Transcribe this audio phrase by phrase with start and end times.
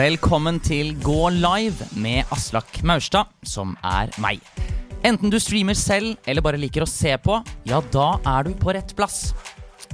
[0.00, 4.40] Velkommen til Gå live med Aslak Maurstad, som er meg.
[5.04, 7.36] Enten du streamer selv eller bare liker å se på,
[7.68, 8.06] ja, da
[8.38, 9.34] er du på rett plass.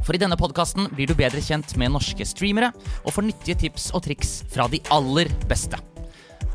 [0.06, 2.70] For i denne podkasten blir du bedre kjent med norske streamere
[3.02, 5.80] og får nyttige tips og triks fra de aller beste.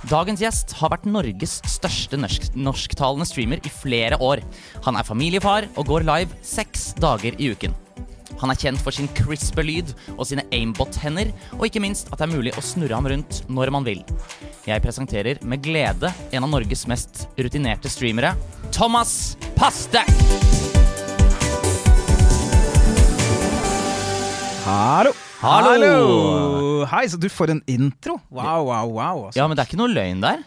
[0.07, 4.45] Dagens gjest har vært Norges største norsk norsktalende streamer i flere år.
[4.88, 7.75] Han er familiefar og går live seks dager i uken.
[8.40, 12.30] Han er kjent for sin crispe lyd og sine aimbot-hender, og ikke minst at det
[12.30, 14.02] er mulig å snurre ham rundt når man vil.
[14.67, 18.36] Jeg presenterer med glede en av Norges mest rutinerte streamere,
[18.72, 20.05] Thomas Paste!
[24.61, 25.11] Hallo!
[25.41, 26.86] Hallo!
[26.86, 28.20] Hei, så du får en intro.
[28.30, 29.23] Wow, wow, wow.
[29.27, 29.39] Altså.
[29.39, 30.44] Ja, men det er ikke noe løgn der.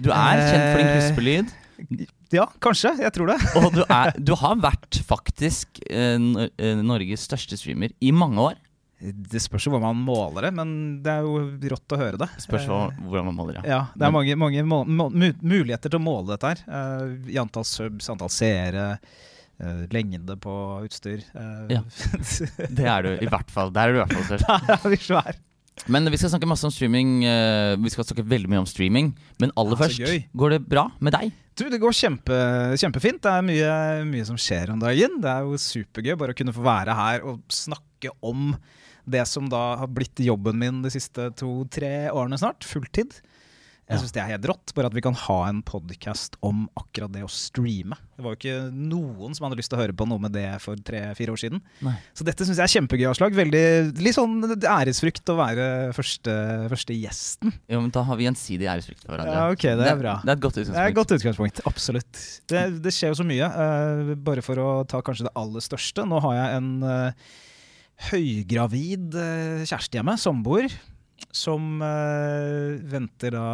[0.00, 2.08] Du er kjent for din crispe lyd.
[2.34, 2.90] Ja, kanskje.
[3.00, 3.38] Jeg tror det.
[3.60, 8.58] Og du, er, du har vært faktisk eh, eh, Norges største streamer i mange år.
[8.98, 10.70] Det spørs jo hvor man måler det, men
[11.04, 11.38] det er jo
[11.70, 12.26] rått å høre det.
[12.42, 13.68] Spørs hva- hvordan man måler, det.
[13.70, 16.62] Ja, det er mange, mange må må muligheter til å måle dette her.
[16.66, 18.88] Eh, I antall subs, antall seere,
[19.62, 21.22] eh, lengde på utstyr.
[21.70, 21.84] Ja.
[22.80, 23.70] Det er du i hvert fall.
[23.72, 24.42] Der er du i hvert fall.
[24.66, 25.38] Der er vi svær.
[25.86, 27.24] Men vi skal snakke masse om streaming.
[27.24, 29.12] eh, vi skal snakke veldig mye om streaming.
[29.38, 30.24] Men aller først, gøy.
[30.34, 31.32] går det bra med deg?
[31.58, 32.34] Du, det går kjempe,
[32.78, 33.22] kjempefint.
[33.22, 33.70] Det er mye,
[34.06, 35.20] mye som skjer om dagen.
[35.22, 38.52] Det er jo supergøy bare å kunne få være her og snakke om
[39.08, 42.66] det som da har blitt jobben min de siste to-tre årene snart.
[42.68, 43.16] Fulltid.
[43.88, 47.12] Jeg syns det er helt rått, bare at vi kan ha en podkast om akkurat
[47.14, 47.96] det å streame.
[48.18, 50.44] Det var jo ikke noen som hadde lyst til å høre på noe med det
[50.60, 51.62] for tre-fire år siden.
[51.86, 51.94] Nei.
[52.12, 53.32] Så dette syns jeg er kjempegøy, Aslak.
[53.38, 53.62] Veldig,
[54.04, 56.34] litt sånn æresfrykt å være første,
[56.74, 57.54] første gjesten.
[57.70, 59.38] Jo, men Da har vi gjensidig æresfrykt for hverandre.
[59.38, 60.18] Ja, ok, det er bra.
[60.20, 60.76] Det er et godt utgangspunkt.
[60.76, 62.22] Det er et godt utgangspunkt, absolutt.
[62.52, 63.50] Det, det skjer jo så mye.
[63.56, 66.04] Uh, bare for å ta kanskje det aller største.
[66.12, 67.32] Nå har jeg en uh,
[68.12, 70.76] høygravid uh, kjæreste hjemme, samboer,
[71.34, 73.44] som uh, venter da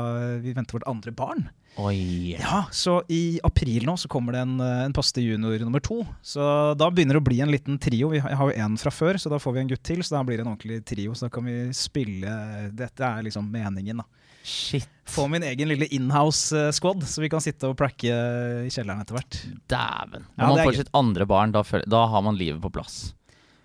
[0.43, 1.49] Vi venter vårt andre barn.
[1.77, 2.37] Oi.
[2.39, 6.05] Ja, Så i april nå så kommer det en, eh, en Paste junior nummer to.
[6.23, 6.39] Så
[6.79, 8.13] da begynner det å bli en liten trio.
[8.13, 10.03] Vi har, jo én fra før, så da får vi en gutt til.
[10.07, 11.17] Så da blir det en ordentlig trio.
[11.19, 14.07] Så da kan vi spille Dette er liksom meningen, da.
[14.45, 14.87] Shit.
[15.09, 19.41] Få min egen lille inhouse-squad, så vi kan sitte og pracke i kjelleren etter hvert.
[19.69, 20.29] Dæven.
[20.37, 23.15] Når Ja, man får sitt andre barn, da, føler, da har man livet på plass.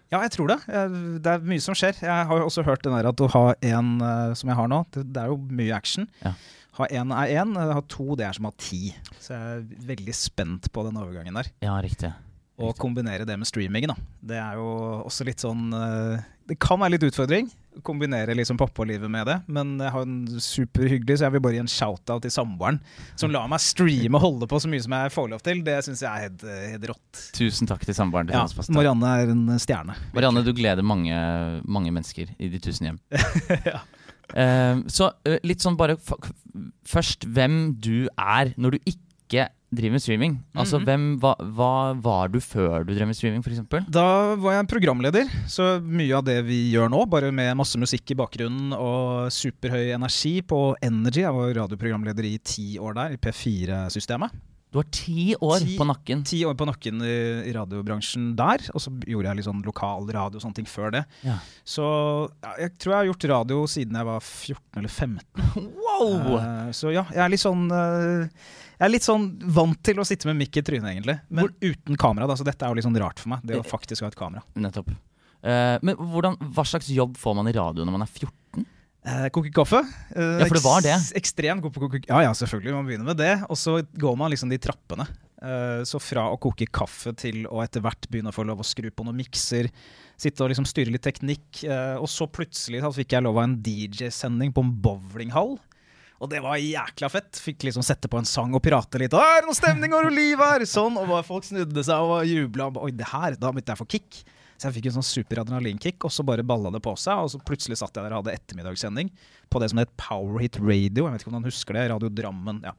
[0.10, 0.60] Ja, jeg tror det.
[1.22, 2.00] Det er mye som skjer.
[2.02, 4.72] Jeg har jo også hørt den der at å ha en eh, som jeg har
[4.72, 6.08] nå, det, det er jo mye action.
[6.24, 6.34] Ja.
[6.80, 8.94] Ha én er én, ha to det er som å ha ti.
[9.20, 11.52] Så jeg er veldig spent på den overgangen der.
[11.66, 12.14] Ja, riktig.
[12.60, 13.88] Og kombinere det med streaming.
[13.88, 13.96] da.
[14.22, 14.68] Det er jo
[15.08, 17.48] også litt sånn eh, Det kan være litt utfordring
[17.80, 21.56] å kombinere liksom pappalivet med det, men jeg har en superhyggelig, så jeg vil bare
[21.56, 22.80] gi en shout-out til samboeren,
[23.20, 25.62] som lar meg streame og holde på så mye som jeg får lov til.
[25.64, 26.44] Det syns jeg er helt,
[26.74, 27.22] helt rått.
[27.38, 29.96] Tusen takk til samboeren til Ja, Marianne er en stjerne.
[30.18, 31.22] Marianne, du gleder mange,
[31.70, 33.00] mange mennesker i de tusen hjem.
[33.70, 33.80] Ja.
[34.30, 35.96] Eh, så eh, litt sånn bare
[36.86, 40.34] først hvem du er når du ikke driver med streaming.
[40.58, 40.86] Altså Mhm.
[40.88, 41.72] hvem, hva, hva
[42.02, 43.86] var du før du drev med streaming, f.eks.?
[43.90, 48.12] Da var jeg programleder, så mye av det vi gjør nå, bare med masse musikk
[48.12, 51.22] i bakgrunnen og superhøy energi på Energy.
[51.22, 54.32] Jeg var radioprogramleder i ti år der, i P4-systemet.
[54.72, 56.20] Du har ti år Ti- på nakken.
[56.30, 60.06] Ti år på nakken i, i radiobransjen der, og så gjorde jeg litt sånn lokal
[60.14, 61.06] radio og sånne ting før det.
[61.26, 61.40] Ja.
[61.66, 65.20] Så ja, jeg tror jeg har gjort radio siden jeg var 14 eller 15.
[65.90, 66.38] Wow!
[66.38, 68.30] Uh, så ja, jeg er litt sånn eh,
[68.80, 71.18] Jeg er litt sånn vant til å sitte med mikk i trynet, egentlig.
[71.30, 73.42] Men uten kamera, da, så dette er jo litt sånn rart for meg.
[73.44, 74.42] Det å faktisk ha et kamera.
[74.56, 74.90] Nettopp.
[75.44, 78.66] Eh, men hvordan, hva slags jobb får man i radio når man er 14?
[79.10, 79.80] Eh, koke kaffe.
[80.16, 80.92] Eh, Ja, for det var det.
[80.96, 82.74] eks- Ekstremt god på koke Ja, ja, selvfølgelig.
[82.76, 83.34] Man begynner med det.
[83.50, 85.08] Og så går man liksom de trappene.
[85.42, 88.66] Eh, så fra å koke kaffe til å etter hvert begynne å få lov å
[88.68, 89.70] skru på noen mikser,
[90.20, 91.64] sitte og liksom styre litt teknikk.
[91.64, 95.58] eh, og så plutselig så fikk jeg lov av en DJ-sending på en bowlinghall.
[96.20, 97.40] Og det var jækla fett.
[97.40, 99.14] Fikk liksom sette på en sang og pirate litt.
[99.16, 100.66] «Å, Er det noe stemning og liv her?
[100.68, 102.68] Sånn, og bare folk snudde seg og jubla.
[102.84, 104.22] Oi, det her, da begynte jeg å få kick.
[104.60, 107.22] Så jeg fikk en sånn super adrenalinkick, og så bare balla det på seg.
[107.24, 109.14] Og så plutselig satt jeg der og hadde ettermiddagssending
[109.48, 111.06] på det som het Power Hit Radio.
[111.08, 111.86] Jeg vet ikke om noen husker det.
[111.94, 112.60] Radio Drammen.
[112.68, 112.76] ja.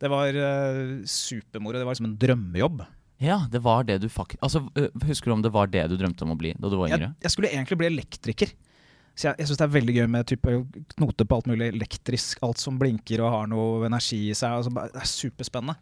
[0.00, 1.76] Det var uh, supermoro.
[1.78, 2.82] Det var liksom en drømmejobb.
[3.20, 4.62] Ja, det var det du faktisk Altså,
[5.04, 6.96] Husker du om det var det du drømte om å bli da du var Jeg,
[7.02, 7.10] yngre?
[7.20, 8.54] jeg skulle egentlig bli elektriker.
[9.20, 10.52] Så jeg, jeg syns det er veldig gøy med type
[10.96, 12.40] knoter på alt mulig elektrisk.
[12.46, 14.54] Alt som blinker og har noe energi i seg.
[14.62, 15.76] Altså, det er superspennende.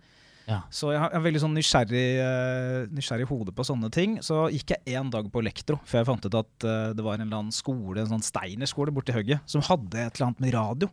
[0.48, 0.62] Ja.
[0.72, 4.16] Så jeg har- veldig sånn nysgjerrig, eh, nysgjerrig hode på sånne ting.
[4.24, 7.14] Så gikk jeg én dag på elektro, før jeg fant ut at eh, det var
[7.14, 10.54] en eller annen skole, en sånn Steiner-skole borti Høgget, som hadde et eller annet med
[10.54, 10.88] radio.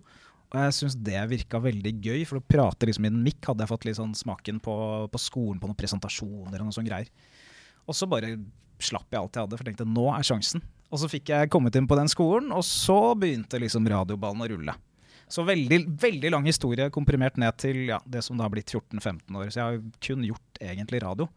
[0.51, 3.63] Og jeg syns det virka veldig gøy, for å prate liksom i en mikk hadde
[3.63, 4.75] jeg fått litt sånn smaken på,
[5.09, 7.09] på skolen, på noen presentasjoner og noen sånne greier.
[7.87, 8.35] Og så bare
[8.77, 10.61] slapp jeg alt jeg hadde, for jeg tenkte nå er sjansen.
[10.95, 14.51] Og så fikk jeg kommet inn på den skolen, og så begynte liksom radioballen å
[14.53, 14.75] rulle.
[15.27, 19.35] Så veldig, veldig lang historie komprimert ned til ja, det som da har blitt 14-15
[19.35, 19.49] år.
[19.49, 21.27] Så jeg har kun gjort egentlig radio.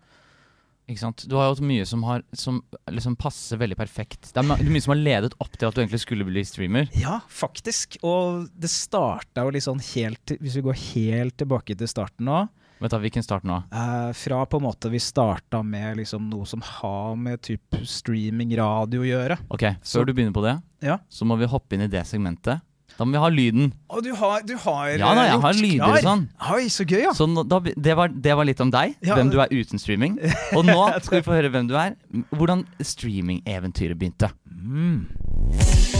[0.88, 1.25] Ikke sant?
[1.28, 2.60] Du har jo hatt mye som, har, som
[2.93, 4.31] liksom passer veldig perfekt.
[4.32, 6.88] Det er mye som har ledet opp til at du egentlig skulle bli streamer.
[6.96, 7.99] Ja, faktisk.
[8.06, 12.46] Og det starta jo litt sånn helt Hvis vi går helt tilbake til starten nå.
[12.79, 13.57] Vet du hvilken start nå?
[13.75, 18.55] Eh, fra på en måte vi starta med liksom noe som har med typ streaming,
[18.57, 19.39] radio å gjøre.
[19.51, 20.99] Ok, Før Så- du begynner på det, Ja.
[21.11, 22.61] så må vi hoppe inn i det segmentet.
[22.99, 23.73] Da må vi ha lyden.
[23.91, 26.29] Og du har, du har Ja da, jeg eh, har lyder og sånn.
[26.51, 27.11] Oi, så gøy, ja.
[27.13, 29.79] Så nå, da, det, var, det var litt om deg, Ja, hvem du er uten
[29.79, 30.19] streaming.
[30.57, 31.95] Og nå skal vi få høre hvem du er.
[32.35, 34.33] Hvordan streamingeventyret begynte.
[34.51, 35.98] Mm.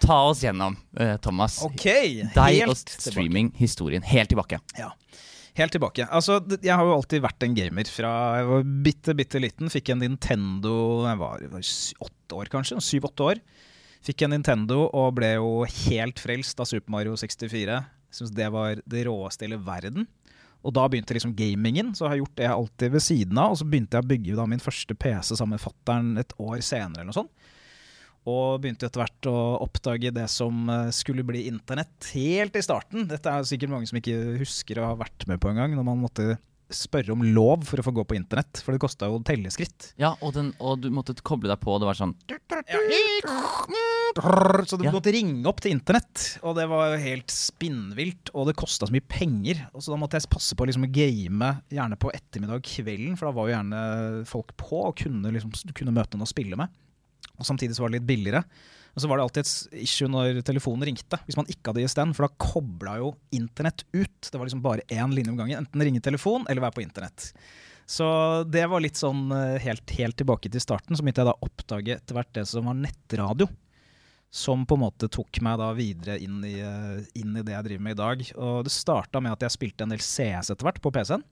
[0.00, 1.58] Ta oss gjennom, eh, Thomas.
[1.66, 1.84] Ok,
[2.34, 4.02] Deg og streaming-historien.
[4.02, 4.60] Helt tilbake.
[4.78, 4.92] Ja.
[5.58, 6.06] Helt tilbake.
[6.08, 7.88] Altså, jeg har jo alltid vært en gamer.
[7.90, 9.68] Fra jeg var bitte, bitte liten.
[9.72, 10.74] Fikk en Nintendo
[11.08, 11.66] jeg var, jeg var
[12.06, 12.78] åtte år, kanskje.
[12.86, 13.42] Syv-åtte år.
[14.06, 17.76] Fikk en Nintendo og ble jo helt frelst av Super Mario 64.
[18.14, 20.06] Syns det var det råeste i hele verden.
[20.64, 23.52] Og da begynte liksom gamingen, så jeg har gjort det alltid ved siden av.
[23.54, 26.60] Og så begynte jeg å bygge da min første PC sammen med fattern et år
[26.64, 27.00] senere.
[27.00, 27.32] eller noe sånt.
[28.28, 33.06] Og begynte etter hvert å oppdage det som eh, skulle bli internett helt i starten.
[33.08, 35.86] Dette er sikkert mange som ikke husker å ha vært med på en gang, når
[35.88, 36.34] man måtte
[36.70, 38.60] spørre om lov for å få gå på internett.
[38.62, 39.88] For det kosta jo telleskritt.
[39.98, 42.12] Ja, og, den, og du måtte koble deg på, og det var sånn
[44.68, 44.92] Så du Ja.
[44.92, 48.30] måtte ringe opp til internett, og det var jo helt spinnvilt.
[48.34, 49.64] Og det kosta så mye penger.
[49.74, 53.26] Og så da måtte jeg passe på liksom å game gjerne på ettermiddag kvelden, for
[53.30, 56.68] da var jo gjerne folk på og kunne, liksom, kunne møte noen å spille med.
[57.38, 58.44] Og samtidig så var det litt billigere.
[58.90, 62.14] Og så var det alltid et issue når telefonen ringte, hvis man ikke hadde ISDN,
[62.16, 64.18] for da kobla jo internett ut.
[64.26, 65.62] Det var liksom bare én linje om gangen.
[65.62, 67.30] Enten ringe telefon eller være på internett.
[67.90, 68.06] Så
[68.46, 70.94] det var litt sånn eh, helt, helt tilbake til starten.
[70.94, 73.48] Så begynte jeg da å oppdage etter hvert det som var nettradio.
[74.30, 77.66] Som på en måte tok meg da videre inn i, eh, inn i det jeg
[77.66, 78.22] driver med i dag.
[78.38, 81.26] Og det starta med at jeg spilte en del CS etter hvert på PC-en.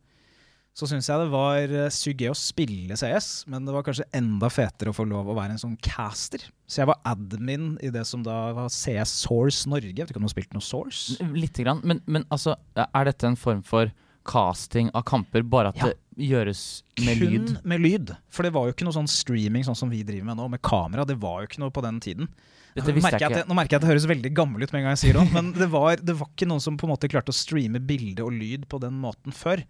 [0.78, 4.04] Så syns jeg det var eh, sykt gøy å spille CS, men det var kanskje
[4.14, 6.44] enda fetere å få lov å være en sånn caster.
[6.70, 9.90] Så jeg var admin i det som da var CS Source Norge.
[9.90, 11.16] Jeg vet ikke om du har spilt noe Source?
[11.34, 11.80] Lite grann.
[11.82, 13.90] Men, men altså, er dette en form for
[14.28, 15.88] casting av kamper, bare at Ja.
[15.90, 16.62] det gjøres
[17.00, 17.50] med Kun lyd?
[17.64, 18.14] med lyd.
[18.30, 20.62] For det var jo ikke noe sånn streaming sånn som vi driver med nå, med
[20.62, 21.06] kamera.
[21.08, 22.28] Det var jo ikke noe på den tiden.
[22.76, 23.42] Dette visste merker, jeg ikke.
[23.42, 25.18] det, nå merker jeg at det høres veldig gammel ut med en gang jeg sier
[25.18, 27.80] det, men det var, det var ikke noen som på en måte klarte å streame
[27.82, 29.64] bilde og lyd på den måten før.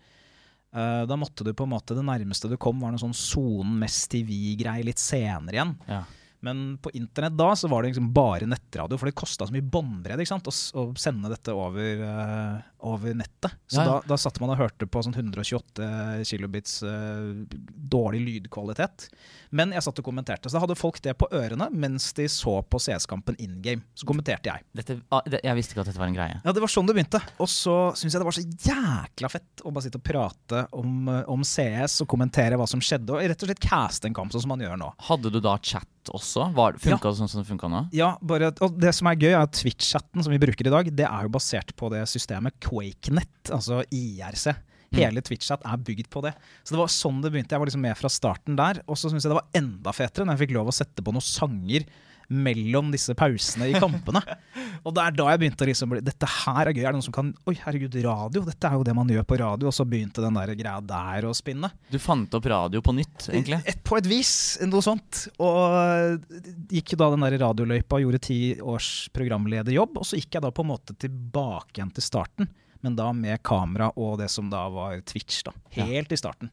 [0.75, 3.79] Eh, da måtte du på en måte Det nærmeste du kom, var noe sånn Sonen
[3.81, 5.75] Mest TV-greie litt senere igjen.
[5.89, 6.03] Ja.
[6.45, 9.65] Men på internett da så var det liksom bare nettradio, for det kosta så mye
[9.65, 10.23] båndbredde?
[10.23, 13.53] Å, å sende dette over, eh, over nettet.
[13.67, 13.93] Så Ja, ja.
[13.99, 17.45] Da, da satt man og hørte på sånn 128 kilobits uh,
[17.91, 19.09] dårlig lydkvalitet.
[19.51, 22.59] Men jeg satt og kommenterte, så da hadde folk det på ørene mens de så
[22.69, 23.83] på CS-kampen in game.
[23.99, 24.65] Så kommenterte jeg.
[24.77, 26.41] Dette, ah, jeg visste ikke at dette var en greie.
[26.45, 27.21] Ja, det var sånn det begynte.
[27.41, 31.09] Og så syns jeg det var så jækla fett å bare sitte og prate om,
[31.13, 34.33] eh, om CS og kommentere hva som skjedde, og rett og slett caste en kamp
[34.35, 34.93] sånn som man gjør nå.
[35.09, 36.47] Hadde du da chat også?
[36.57, 37.83] Var- Funka det sånn som det funka nå?
[37.93, 40.89] Ja, bare, og det som er gøy, er at Twitch-chatten som vi bruker i dag,
[40.97, 44.51] det er jo basert på det systemet QuakeNet, altså IRC.
[44.97, 46.33] Hele Twitch-chat er bygd på det.
[46.65, 47.53] Så det var sånn det begynte.
[47.53, 48.81] Jeg var liksom med fra starten der.
[48.89, 51.13] Og så syns jeg det var enda fetere når jeg fikk lov å sette på
[51.13, 51.85] noen sanger
[52.29, 54.21] mellom disse pausene i kampene.
[54.87, 56.83] og det er da jeg begynte å liksom bli Dette her er gøy.
[56.83, 58.45] Er det noen som kan Oi, herregud, radio.
[58.47, 59.71] Dette er jo det man gjør på radio.
[59.71, 61.73] Og så begynte den der greia der å spinne.
[61.89, 63.63] Du fant opp radio på nytt, egentlig?
[63.69, 64.33] Et, på et vis,
[64.69, 65.25] noe sånt.
[65.41, 66.29] Og
[66.73, 70.53] gikk jo da den der radioløypa, gjorde ti års programlederjobb, og så gikk jeg da
[70.55, 72.51] på en måte tilbake igjen til starten.
[72.85, 75.55] Men da med kamera og det som da var Twitch, da.
[75.75, 75.89] Ja.
[75.89, 76.53] Helt i starten.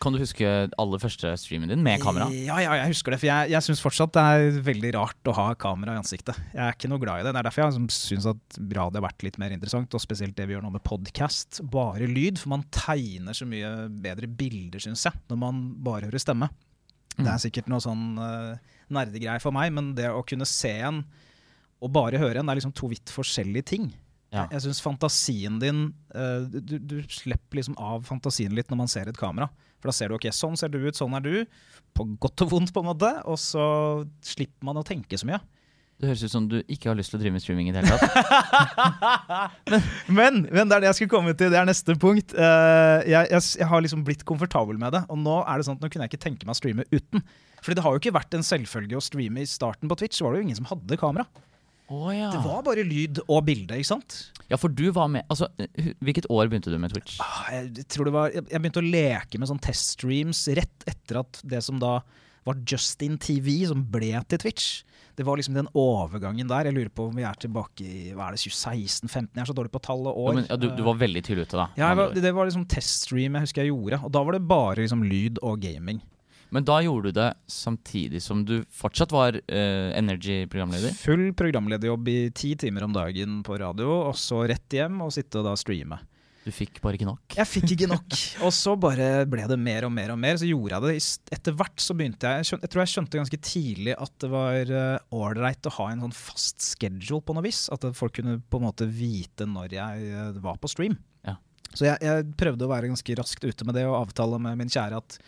[0.00, 0.48] Kan du huske
[0.80, 2.30] aller første streamen din med kamera?
[2.32, 3.18] Ja, ja, jeg husker det.
[3.20, 6.38] For jeg, jeg syns fortsatt det er veldig rart å ha kamera i ansiktet.
[6.54, 7.34] Jeg er ikke noe glad i det.
[7.36, 10.48] Det er derfor jeg syns at radio har vært litt mer interessant, og spesielt det
[10.48, 11.60] vi gjør nå med podkast.
[11.68, 16.24] Bare lyd, for man tegner så mye bedre bilder, syns jeg, når man bare hører
[16.24, 16.48] stemme.
[17.20, 21.04] Det er sikkert noe sånn uh, nerdegreie for meg, men det å kunne se en
[21.80, 23.92] og bare høre en, det er liksom to vidt forskjellige ting.
[24.30, 24.44] Ja.
[24.52, 29.10] Jeg syns fantasien din uh, du, du slipper liksom av fantasien litt når man ser
[29.10, 29.48] et kamera.
[29.80, 31.32] For da ser du ok, sånn ser du ut, sånn er du.
[31.96, 33.10] På godt og vondt, på en måte.
[33.30, 33.64] Og så
[34.24, 35.40] slipper man å tenke så mye.
[36.00, 37.82] Det høres ut som du ikke har lyst til å drive med streaming i det
[37.82, 39.58] hele tatt.
[40.18, 41.50] Men, men det er det jeg skulle komme til.
[41.52, 42.32] Det er neste punkt.
[42.32, 45.02] Uh, jeg, jeg, jeg har liksom blitt komfortabel med det.
[45.12, 47.22] Og nå er det sånn at nå kunne jeg ikke tenke meg å streame uten.
[47.60, 50.16] Fordi det har jo ikke vært en selvfølge å streame i starten på Twitch.
[50.16, 51.28] Så var det jo ingen som hadde kamera.
[51.90, 52.28] Å ja.
[52.30, 54.18] Det var bare lyd og bilde, ikke sant?
[54.50, 55.48] ja, for du var med Altså,
[56.02, 57.16] hvilket år begynte du med Twitch?
[57.22, 61.40] Ah, Jeg tror det var Jeg begynte å leke med sånn teststreams rett etter at
[61.46, 61.98] det som da
[62.48, 64.68] var Justin TV, som ble til Twitch.
[65.18, 66.70] Det var liksom den overgangen der.
[66.70, 69.28] Jeg lurer på om vi er tilbake i hva er det, 2016-15?
[69.36, 70.38] Jeg er så dårlig på tall og år.
[70.38, 71.66] men, ja, du, du var veldig tidlig ute, da.
[71.76, 74.00] Ja, var, det var liksom teststream jeg husker jeg gjorde.
[74.08, 76.00] Og da var det bare liksom lyd og gaming.
[76.50, 80.94] Men da gjorde du det samtidig som du fortsatt var uh, Energy-programleder?
[80.98, 85.40] Full programlederjobb i ti timer om dagen på radio, og så rett hjem og sitte
[85.40, 86.00] og da streame.
[86.40, 87.34] Du fikk bare ikke nok?
[87.36, 88.14] Jeg fikk ikke nok.
[88.46, 90.38] Og så bare ble det mer og mer og mer.
[90.40, 91.34] Så gjorde jeg det.
[91.36, 94.72] Etter hvert så begynte jeg Jeg, tror jeg skjønte ganske tidlig at det var
[95.12, 97.66] ålreit å ha en sånn fast schedule på noe vis.
[97.74, 100.96] At folk kunne på en måte vite når jeg eh, var på stream.
[101.28, 101.36] Ja.
[101.74, 104.72] Så jeg, jeg prøvde å være ganske raskt ute med det og avtale med min
[104.72, 105.20] kjære at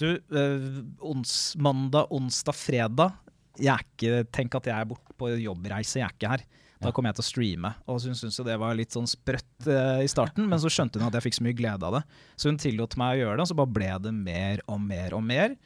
[0.00, 3.18] du, eh, ons, mandag, onsdag, fredag
[3.60, 6.44] ikke, Tenk at jeg er borte på jobbreise, jeg er ikke her.
[6.80, 7.70] Da kom jeg til å streame.
[7.92, 10.96] Og hun syntes jo det var litt sånn sprøtt eh, i starten, men så skjønte
[10.96, 12.00] hun at jeg fikk så mye glede av det.
[12.40, 15.16] Så hun tillot meg å gjøre det, og så bare ble det mer og mer
[15.18, 15.58] og mer.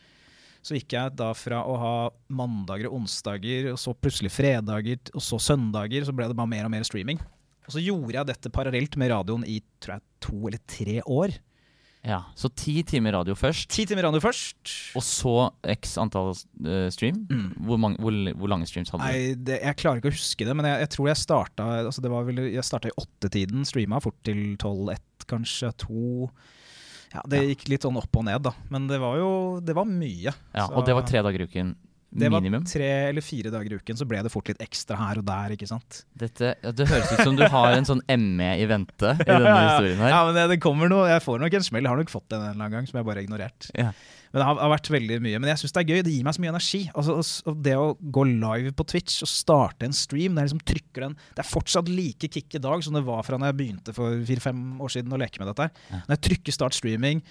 [0.65, 1.95] Så gikk jeg da fra å ha
[2.35, 6.67] mandager og onsdager, og så plutselig fredager, og så søndager, så ble det bare mer
[6.67, 7.21] og mer streaming.
[7.65, 11.37] Og så gjorde jeg dette parallelt med radioen i tror jeg, to eller tre år.
[12.05, 14.73] Ja, Så ti timer radio først, Ti timer radio først.
[14.95, 15.31] og så
[15.73, 16.35] x antall
[16.67, 17.23] eh, stream?
[17.31, 17.47] Mm.
[17.65, 19.09] Hvor, mange, hvor, hvor lange streams hadde du?
[19.09, 22.05] Nei, det, jeg klarer ikke å huske det, men jeg, jeg tror jeg starta altså
[22.05, 26.29] det var vel, Jeg starta i åttetiden, streama fort til tolv-ett, kanskje to.
[27.15, 27.49] Ja, Det Ja.
[27.55, 28.53] gikk litt sånn opp og ned, da.
[28.75, 29.31] Men det var jo
[29.65, 30.35] det var mye.
[30.53, 31.75] Ja, Så Og det var tre dager i uken
[32.23, 32.65] det var minimum?
[32.69, 35.55] tre eller fire dager i uken, så ble det fort litt ekstra her og der,
[35.57, 36.03] ikke sant.
[36.15, 39.55] Dette, ja, det høres ut som du har en sånn ME i vente i denne
[39.55, 40.13] historien her.
[40.13, 41.09] Ja, men det, det kommer noe.
[41.11, 41.87] Jeg får nok en smell.
[41.87, 43.71] Jeg har nok fått den en eller annen gang som jeg bare har ignorert.
[43.75, 43.89] Ja.
[44.35, 45.39] Men det har, har vært veldig mye.
[45.39, 46.03] Men jeg syns det er gøy.
[46.07, 46.81] Det gir meg så mye energi.
[46.99, 47.17] Altså,
[47.51, 50.63] og det å gå live på Twitch og starte en stream, det liksom
[50.99, 53.95] den Det er fortsatt like kick i dag som det var fra når jeg begynte
[53.95, 55.69] for fire-fem år siden å leke med dette.
[55.71, 56.03] her.
[56.07, 57.23] Når jeg trykker start streaming,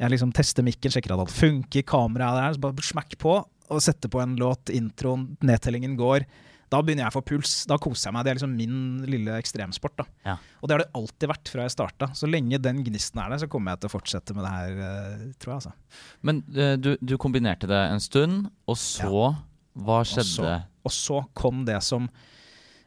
[0.00, 3.38] jeg liksom tester mikken, sjekker at alt funker, kameraet er der, så bare smakk på
[3.70, 6.26] og setter på en låt, introen, nedtellingen går.
[6.70, 7.52] Da begynner jeg å få puls.
[7.66, 8.24] Da koser jeg meg.
[8.26, 10.04] Det er liksom min lille ekstremsport.
[10.26, 10.36] Ja.
[10.60, 12.10] Og det har det alltid vært fra jeg starta.
[12.14, 14.76] Så lenge den gnisten er der, så kommer jeg til å fortsette med det her,
[14.86, 15.62] eh, tror jeg.
[15.64, 15.72] altså.
[16.22, 19.10] Men eh, du, du kombinerte det en stund, og så
[19.80, 20.28] Hva Og skjedde?
[20.30, 20.54] så,
[20.86, 22.06] og så kom det som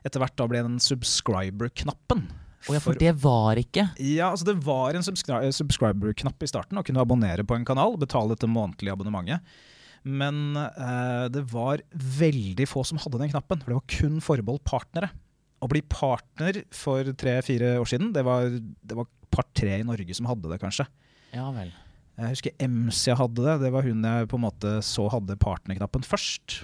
[0.04, 2.26] etter hvert da ble den subscriber-knappen.
[2.70, 6.80] Oh ja, for det var ikke Ja, altså Det var en subscri subscriber-knapp i starten,
[6.80, 9.44] å kunne abonnere på en kanal, betale dette månedlige abonnementet.
[10.04, 14.66] Men eh, det var veldig få som hadde den knappen, for det var kun forbeholdt
[14.68, 15.12] partnere.
[15.64, 20.28] Å bli partner for tre-fire år siden, det var, det var par-tre i Norge som
[20.30, 20.86] hadde det, kanskje.
[21.34, 21.72] Ja vel.
[22.20, 23.56] Jeg husker MC hadde det.
[23.64, 26.60] Det var hun jeg på en måte så hadde partnerknappen først.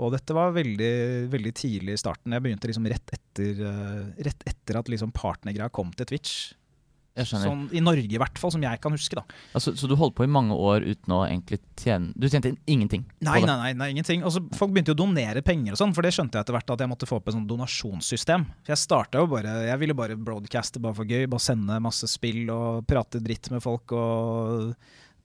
[0.00, 0.94] Og dette var veldig,
[1.30, 2.32] veldig tidlig i starten.
[2.32, 6.54] Jeg begynte liksom rett etter, eh, rett etter at liksom partnergreia kom til Twitch.
[7.26, 9.18] Sånn, I Norge i hvert fall, som jeg kan huske.
[9.18, 9.24] da.
[9.58, 13.02] Altså, så du holdt på i mange år uten å egentlig tjene Du tjente ingenting?
[13.20, 14.22] Nei, nei, nei, nei ingenting.
[14.22, 16.70] Altså, Folk begynte jo å donere penger, og sånn, for det skjønte jeg etter hvert
[16.70, 18.46] at jeg måtte få opp et sånn donasjonssystem.
[18.62, 22.08] For Jeg starta jo bare, jeg ville bare broadcaste bare for gøy, bare sende masse
[22.08, 24.74] spill og prate dritt med folk og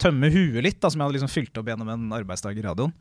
[0.01, 2.91] tømme huet litt, da, som jeg hadde liksom fylt opp gjennom en arbeidsdag i radioen.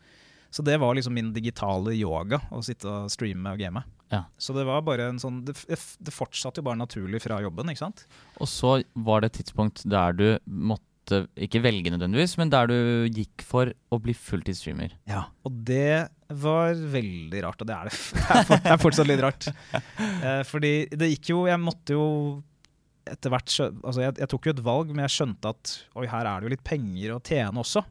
[0.55, 3.81] Så det var liksom min digitale yoga, å sitte og streame og game.
[4.14, 4.23] Ja.
[4.38, 7.85] Så det var bare en sånn Det, det fortsatte jo bare naturlig fra jobben, ikke
[7.85, 8.04] sant?
[8.38, 12.78] Og så var det et tidspunkt der du måtte ikke velge nødvendigvis, men der du
[13.12, 14.94] gikk for å bli fulltidsstreamer.
[15.11, 15.26] Ja.
[15.44, 17.99] Og det var veldig rart, og det er det.
[18.49, 19.50] Det er, fortsatt litt rart.
[20.25, 22.04] Eh, fordi det gikk jo Jeg måtte jo
[23.04, 26.28] etter hvert altså jeg, jeg tok jo et valg, men jeg skjønte at oi, her
[26.28, 27.83] er det jo litt penger å tjene også.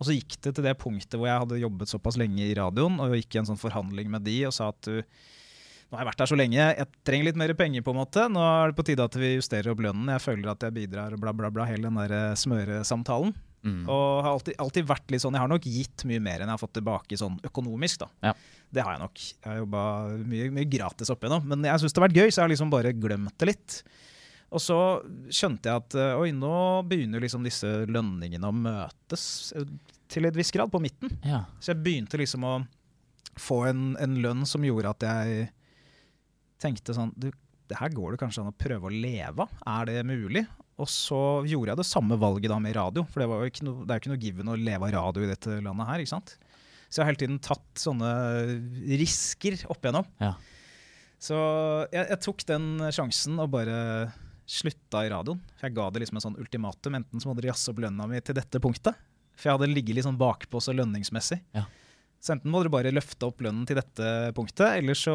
[0.00, 2.96] Og så gikk det til det punktet hvor jeg hadde jobbet såpass lenge i radioen
[3.04, 5.00] og gikk i en sånn forhandling med de og sa at du,
[5.90, 8.24] nå har jeg vært her så lenge, jeg trenger litt mer penger på en måte.
[8.30, 10.12] Nå er det på tide at vi justerer opp lønnen.
[10.14, 13.34] Jeg føler at jeg bidrar, bla, bla, bla, hele den der eh, smøresamtalen.
[13.66, 13.82] Mm.
[13.90, 16.56] Og har alltid, alltid vært litt sånn Jeg har nok gitt mye mer enn jeg
[16.56, 18.30] har fått tilbake sånn økonomisk, da.
[18.30, 18.32] Ja.
[18.70, 19.24] Det har jeg nok.
[19.26, 19.82] Jeg har jobba
[20.30, 21.50] mye, mye gratis opp igjennom.
[21.50, 23.82] Men jeg syns det har vært gøy, så jeg har liksom bare glemt det litt.
[24.54, 24.78] Og så
[25.26, 26.54] skjønte jeg at eh, oi, nå
[26.86, 29.24] begynner liksom disse lønningene å møtes
[29.58, 29.66] eh,
[30.10, 31.18] til et visst grad, på midten.
[31.26, 31.44] Ja.
[31.58, 32.60] Så jeg begynte liksom å
[33.38, 35.50] få en, en lønn som gjorde at jeg
[36.62, 37.30] tenkte sånn du,
[37.70, 39.52] det her går det kanskje an å prøve å leve av.
[39.70, 40.44] Er det mulig?
[40.80, 43.66] Og så gjorde jeg det samme valget da med radio, for det, var jo ikke
[43.66, 46.02] no, det er jo ikke noe given å leve av radio i dette landet her.
[46.02, 46.32] ikke sant?
[46.88, 48.08] Så jeg har hele tiden tatt sånne
[48.98, 50.08] risker opp igjennom.
[50.22, 50.32] Ja.
[51.20, 51.36] Så
[51.92, 53.76] jeg, jeg tok den sjansen og bare
[54.50, 55.42] slutta i radioen.
[55.58, 56.96] For jeg ga det liksom en sånn ultimatum.
[56.98, 58.98] Enten så må dere jazze opp lønna mi til dette punktet.
[59.36, 61.38] For jeg hadde ligget litt sånn bakpå så lønningsmessig.
[61.56, 61.68] Ja.
[62.20, 65.14] Så enten må dere bare løfte opp lønnen til dette punktet, eller så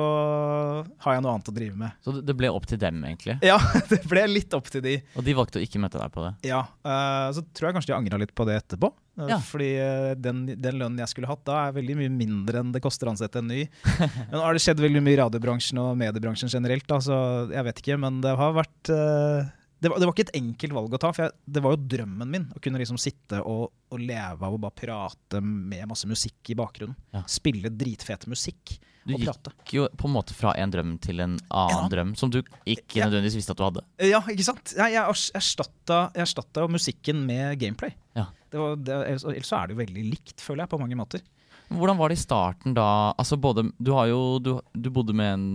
[1.06, 1.94] har jeg noe annet å drive med.
[2.02, 3.36] Så det- ble opp til dem, egentlig.
[3.46, 3.60] Ja,
[3.92, 4.96] det ble litt opp til de.
[5.16, 6.34] Og de valgte å ikke møte deg på det.
[6.50, 8.90] Ja, Uh, Så tror jeg kanskje de angra litt på det etterpå.
[9.18, 9.38] Uh, Ja.
[9.40, 12.82] Fordi eh, den, den lønnen jeg skulle hatt da, er veldig mye mindre enn det
[12.84, 13.62] koster å ansette en ny.
[14.30, 17.18] Men nå har det skjedd veldig mye i radiobransjen og mediebransjen generelt, da, så
[17.54, 17.98] jeg vet ikke.
[18.02, 19.48] Men det har vært eh,
[19.80, 21.84] det var, det var ikke et enkelt valg å ta, for jeg, det var jo
[21.96, 26.08] drømmen min å kunne liksom sitte og, og leve av å bare prate med masse
[26.10, 26.96] musikk i bakgrunnen.
[27.14, 27.24] Ja.
[27.30, 31.36] Spille dritfet musikk Du og gikk jo på en måte fra en drøm til en
[31.50, 31.92] annen Ja.
[31.92, 33.86] drøm, som du ikke nødvendigvis visste at du hadde.
[34.08, 34.74] Ja, ikke sant?
[34.80, 37.94] Jeg, jeg erstatta, jo musikken med gameplay.
[38.18, 38.30] Ja.
[38.50, 41.22] Det var, det, ellers så er det jo veldig likt, føler jeg, på mange måter.
[41.68, 42.88] Hvordan var det i starten da?
[43.18, 45.46] Altså både, Du har jo Du, du bodde med en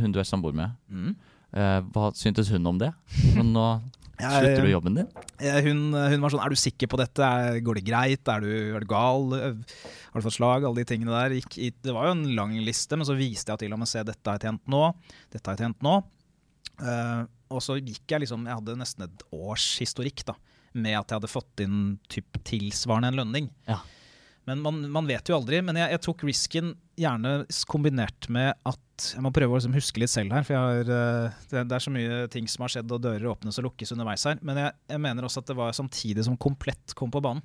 [0.00, 0.72] hun du er samboer med.
[0.88, 1.14] Mm.
[1.50, 2.92] Eh, hva syntes hun om det?
[3.34, 3.64] Men nå
[4.20, 5.08] slutter du jobben din?
[5.64, 7.26] Hun, hun var sånn Er du sikker på dette?
[7.64, 8.28] Går det greit?
[8.28, 9.32] Er du, er du gal?
[9.38, 9.80] Eh,
[10.12, 10.66] Har du fått slag?
[10.68, 11.38] Alle de tingene der.
[11.40, 14.04] Gikk det var jo en lang liste, men så viste jeg til og med se
[14.06, 14.84] dette har jeg tjent nå.
[15.32, 15.96] Dette har jeg tjent nå.
[16.80, 20.36] Uh, og så gikk jeg liksom Jeg hadde nesten et års historikk da
[20.70, 21.78] med at jeg hadde fått inn
[22.08, 23.48] typ tilsvarende en lønning.
[23.66, 23.80] Ja.
[24.50, 25.60] Men man, man vet jo aldri.
[25.64, 28.78] Men jeg, jeg tok risken gjerne kombinert med at
[29.14, 31.80] Jeg må prøve å liksom huske litt selv her, for har, eh, det, det er
[31.80, 34.42] så mye ting som har skjedd, og dører åpnes og lukkes underveis her.
[34.44, 37.40] Men jeg, jeg mener også at det var samtidig som Komplett kom på banen.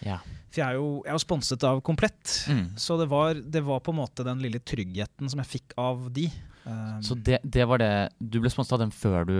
[0.00, 0.20] Ja.
[0.48, 2.38] For jeg er jo, jeg er jo sponset av Komplett.
[2.48, 2.64] Mm.
[2.80, 6.08] Så det var, det var på en måte den lille tryggheten som jeg fikk av
[6.14, 6.28] de.
[6.64, 9.36] Um, Så det, det var det Du ble sponset av den før du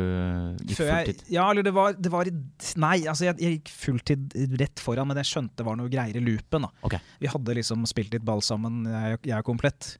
[0.64, 1.24] gikk før jeg, fulltid?
[1.34, 2.30] ja, eller det var, det var
[2.80, 6.16] Nei, altså jeg, jeg gikk fulltid rett foran, men jeg skjønte det var noe greier
[6.16, 6.64] i loopen.
[6.68, 6.70] da.
[6.88, 7.02] Okay.
[7.20, 9.96] Vi hadde liksom spilt litt ball sammen, jeg, jeg er komplett.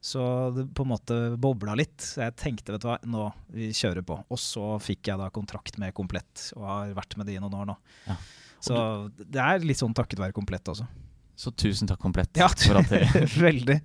[0.00, 0.22] Så
[0.56, 1.98] det på en måte bobla litt.
[2.00, 4.16] Så jeg tenkte vet du hva, nå vi kjører på.
[4.32, 7.58] Og så fikk jeg da kontrakt med Komplett, og har vært med de i noen
[7.60, 7.76] år nå.
[8.08, 8.16] Ja.
[8.60, 8.74] Så
[9.20, 10.88] det er litt sånn takket være Komplett også.
[11.40, 12.34] Så tusen takk komplett.
[12.36, 13.06] Ja, for at det,
[13.40, 13.78] veldig.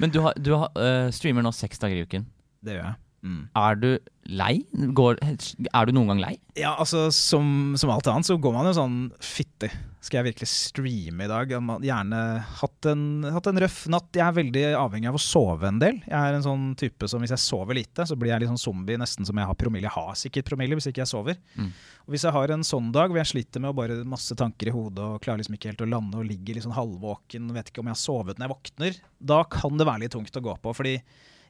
[0.00, 2.24] men du, har, du har, uh, streamer nå seks dager i uken.
[2.64, 3.00] Det gjør jeg.
[3.24, 3.46] Mm.
[3.56, 3.88] Er du
[4.28, 4.58] lei?
[4.96, 6.34] Går, er du noen gang lei?
[6.58, 9.70] Ja, altså som, som alt annet så går man jo sånn Fytti,
[10.04, 11.54] skal jeg virkelig streame i dag?
[11.84, 12.20] Gjerne
[12.60, 14.10] hatt en, hatt en røff natt.
[14.12, 16.02] Jeg er veldig avhengig av å sove en del.
[16.04, 18.60] Jeg er en sånn type som hvis jeg sover lite, så blir jeg litt sånn
[18.60, 19.88] zombie, nesten som jeg har promille.
[19.88, 21.40] Jeg har sikkert promille hvis ikke jeg sover.
[21.56, 21.72] Mm.
[22.04, 24.68] Og hvis jeg har en sånn dag hvor jeg sliter med å bare masse tanker
[24.68, 27.72] i hodet og klarer liksom ikke helt å lande og ligger litt sånn halvvåken, vet
[27.72, 30.44] ikke om jeg har sovet når jeg våkner, da kan det være litt tungt å
[30.44, 30.76] gå på.
[30.76, 30.98] fordi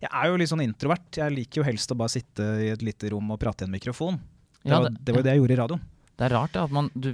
[0.02, 1.08] jeg er jo litt sånn introvert.
[1.16, 3.72] Jeg liker jo helst å bare sitte i et lite rom og prate i en
[3.74, 4.18] mikrofon.
[4.62, 5.80] Det, Ja, var, det- det var jo det jeg gjorde i radioen.
[6.16, 7.08] Det er rart det, at, man, du,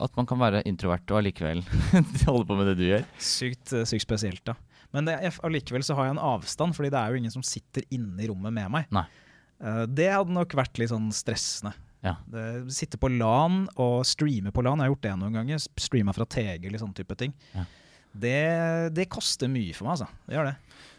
[0.00, 1.60] at man kan være introvert og allikevel
[2.26, 3.04] holde på med det du gjør.
[3.20, 4.54] Sykt, eh, sykt spesielt, da.
[4.94, 7.42] Men det, jeg- allikevel så har jeg en avstand, fordi det er jo ingen som
[7.44, 8.86] sitter inne i rommet med meg.
[8.96, 9.04] Nei.
[9.60, 11.74] Eh, det hadde nok vært litt sånn stressende.
[12.06, 12.14] Ja.
[12.30, 15.58] Det, sitte på LAN og streame på LAN, jeg har gjort det noen ganger.
[15.76, 17.34] Streama fra TG eller sånne type ting.
[17.54, 17.64] Ja.
[18.20, 18.36] Det,
[18.96, 20.08] det koster mye for meg, altså.
[20.26, 20.56] Det gjør det.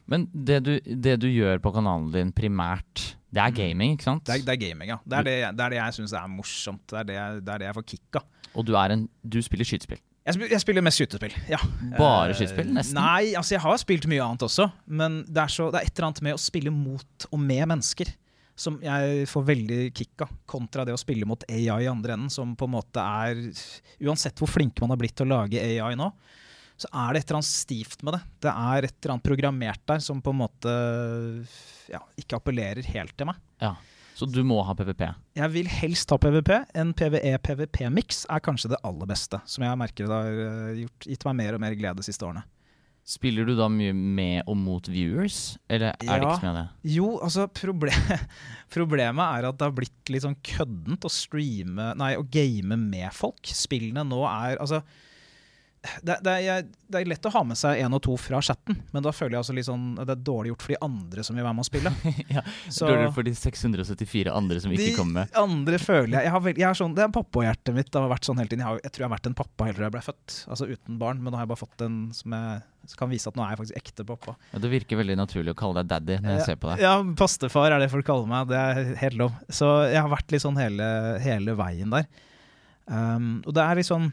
[0.07, 3.03] Men det du, det du gjør på kanalen din primært,
[3.33, 4.23] det er gaming, ikke sant?
[4.27, 4.99] Det er, det er gaming, ja.
[5.03, 6.85] Det er det, det, er jeg syns er morsomt.
[6.87, 8.29] Det er det, jeg- det er jeg får kick av.
[8.57, 9.99] Og du, en, du spiller skytespill.
[10.27, 11.59] Jeg, spil, jeg spiller mest skytespill, ja.
[11.97, 12.97] Bare Eh, skytespill, nesten?
[12.99, 14.69] Nei, altså jeg har spilt mye annet også.
[14.87, 17.67] Men det er, så, det er et eller annet med å spille mot og med
[17.75, 18.11] mennesker
[18.57, 22.31] som jeg får veldig kick av, kontra det å spille mot AI i andre enden,
[22.33, 23.37] som på en måte er
[24.01, 26.07] Uansett hvor flinke man har blitt til å lage AI nå,
[26.77, 28.23] så er det et eller annet stivt med det.
[28.45, 30.73] Det er et eller annet programmert der som på en måte
[31.89, 33.39] ja, ikke appellerer helt til meg.
[33.63, 33.73] Ja.
[34.17, 35.03] Så du må ha PVP.
[35.37, 36.49] Jeg vil helst ha PVP.
[36.81, 41.25] En PVE-PVP-miks er kanskje det aller beste, som jeg merker det har eh, gjort, gitt
[41.27, 42.41] meg mer og mer glede de siste årene.
[43.07, 46.57] Spiller du da mye med og mot viewers, eller er det ikke så mye av
[46.57, 46.65] det?
[46.91, 47.93] Jo, altså proble
[48.75, 53.13] Problemet er at det har blitt litt sånn køddent å streame Nei, å game med
[53.15, 53.47] folk.
[53.47, 54.81] Spillene nå er Altså
[56.03, 58.77] det, det, er, det er lett å ha med seg én og to fra chatten,
[58.93, 61.37] men da føler jeg altså litt sånn det er dårlig gjort for de andre som
[61.37, 61.93] vil være med å spille.
[62.35, 62.43] ja.
[62.67, 65.33] Så- Dårligere for de 674 andre som ikke kommer med.
[65.33, 67.91] De andre føler jeg Jeg har, vel, jeg sånn, Det er pappahjertet mitt.
[67.91, 69.67] Det har vært sånn hele tiden Jeg, har, jeg tror jeg har vært en pappa
[69.67, 70.37] helt til jeg ble født.
[70.47, 73.37] Altså uten barn, men nå har jeg bare fått en som, jeg, kan vise at
[73.37, 74.35] nå er jeg faktisk ekte pappa.
[74.53, 76.83] Ja, det virker veldig naturlig å kalle deg daddy når jeg ser på deg.
[76.85, 78.47] Ja, pastefar er det folk kaller meg.
[78.51, 79.35] Det er helt lov.
[79.49, 80.87] Så jeg har vært litt sånn hele,
[81.23, 82.07] hele veien der.
[82.87, 84.07] Um, og det er litt sånn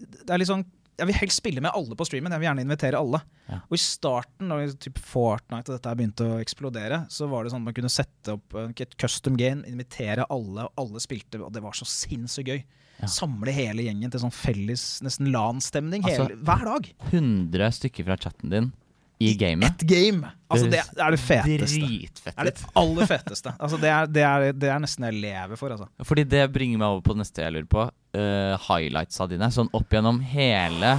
[0.00, 0.64] Det er litt sånn
[0.96, 2.32] Jeg vil helst spille med alle på streamen.
[2.32, 3.20] Jeg vil gjerne invitere alle.
[3.50, 3.58] Ja.
[3.68, 7.66] Og i starten, da typ Fortnite og dette begynte å eksplodere, så var det sånn
[7.66, 11.60] at man kunne sette opp et custom game, invitere alle, og alle spilte, og det
[11.64, 12.64] var så sinnssykt gøy.
[13.02, 13.10] Ja.
[13.12, 16.88] Samle hele gjengen til sånn felles, nesten LAN-stemning Altså, hver dag.
[17.10, 18.72] 100 stykker fra chatten din
[19.18, 19.70] i gamet.
[19.70, 20.28] Ett game!
[20.48, 21.80] Altså, det, er det feteste.
[21.80, 22.34] Dritfett.
[22.36, 23.52] Det er det aller feteste.
[23.58, 25.74] Altså, det, er, det, er, det er nesten det jeg lever for.
[25.74, 25.88] Altså.
[26.06, 27.88] Fordi det bringer meg over på det neste jeg lurer på.
[28.16, 29.50] Uh, highlightsa dine.
[29.54, 30.98] Sånn opp gjennom hele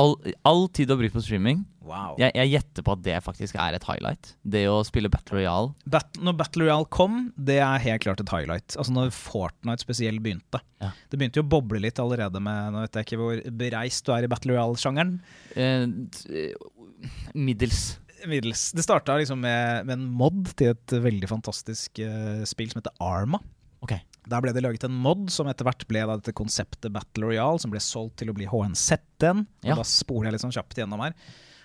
[0.00, 1.62] All, all tid du har brukt på streaming.
[1.84, 2.16] Wow.
[2.18, 4.32] Jeg, jeg gjetter på at det faktisk er et highlight.
[4.42, 5.74] Det å spille Battle Royale.
[5.90, 8.74] Bat når Battle Royale kom, det er helt klart et highlight.
[8.74, 10.62] Altså Når Fortnite spesielt begynte.
[10.82, 10.90] Ja.
[11.12, 14.14] Det begynte jo å boble litt allerede med Nå vet jeg ikke hvor bereist du
[14.16, 15.18] er i Battle Royale-sjangeren.
[15.54, 15.86] Eh,
[16.32, 17.84] eh, middels.
[18.26, 18.70] Middels.
[18.74, 22.96] Det starta liksom med, med en mod til et veldig fantastisk uh, spill som heter
[23.04, 23.42] Arma.
[23.84, 23.98] Ok.
[24.30, 27.60] Der ble det laget en mod som etter hvert ble da dette konseptet Battle Royale,
[27.60, 29.44] som ble solgt til å bli HNZ-en.
[29.66, 29.76] Ja.
[29.76, 31.16] Da spoler jeg litt sånn kjapt gjennom her.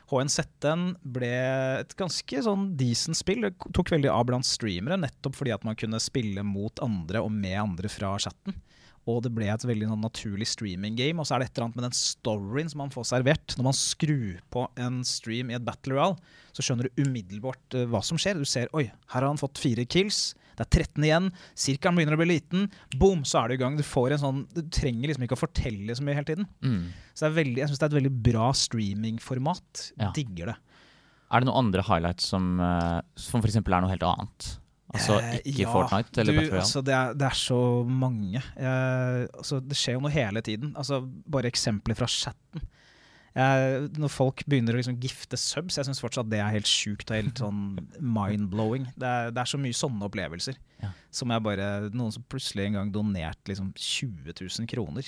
[0.09, 1.29] HNZ-en ble
[1.83, 3.45] et ganske sånn decent spill.
[3.45, 7.31] Det tok veldig av blant streamere, nettopp fordi at man kunne spille mot andre og
[7.33, 8.57] med andre fra chatten.
[9.07, 11.21] Og det ble et veldig sånn naturlig streaming-game.
[11.21, 13.55] Og så er det et eller annet med den storyen som man får servert.
[13.57, 17.87] Når man skrur på en stream i et Battle Royale, så skjønner du umiddelbart eh,
[17.89, 18.41] hva som skjer.
[18.41, 20.33] Du ser oi, her har han fått fire kills.
[20.59, 21.27] Det er 13 igjen.
[21.55, 22.65] Sirkelen begynner å bli liten.
[22.99, 23.77] Boom, så er du i gang.
[23.79, 26.49] Du, får en sånn, du trenger liksom ikke å fortelle så mye hele tiden.
[26.59, 26.89] Mm.
[27.13, 29.85] Så det er veldig, jeg syns det er et veldig bra streamingformat.
[30.01, 30.11] Ja.
[30.17, 30.57] Digger det.
[31.29, 33.61] Er det noen andre highlights som, uh, som f.eks.
[33.61, 34.49] er noe helt annet?
[34.89, 36.65] Altså Eh, ikke ja, Fortnite eller du, Battle Royale?
[36.65, 38.41] Altså, det, er, det er så mange.
[38.41, 40.73] Jeg, altså, det skjer jo noe hele tiden.
[40.79, 42.65] Altså, bare eksempler fra chatten.
[43.37, 47.11] Jeg, når folk begynner å liksom gifte subs, jeg syns fortsatt det er helt sjukt
[47.11, 47.61] og helt sånn
[48.01, 48.89] mind-blowing.
[48.97, 50.57] Det, det er så mye sånne opplevelser.
[50.81, 50.89] Ja.
[51.13, 55.07] Som jeg bare Noen som plutselig en gang donerte liksom 20 000 kroner.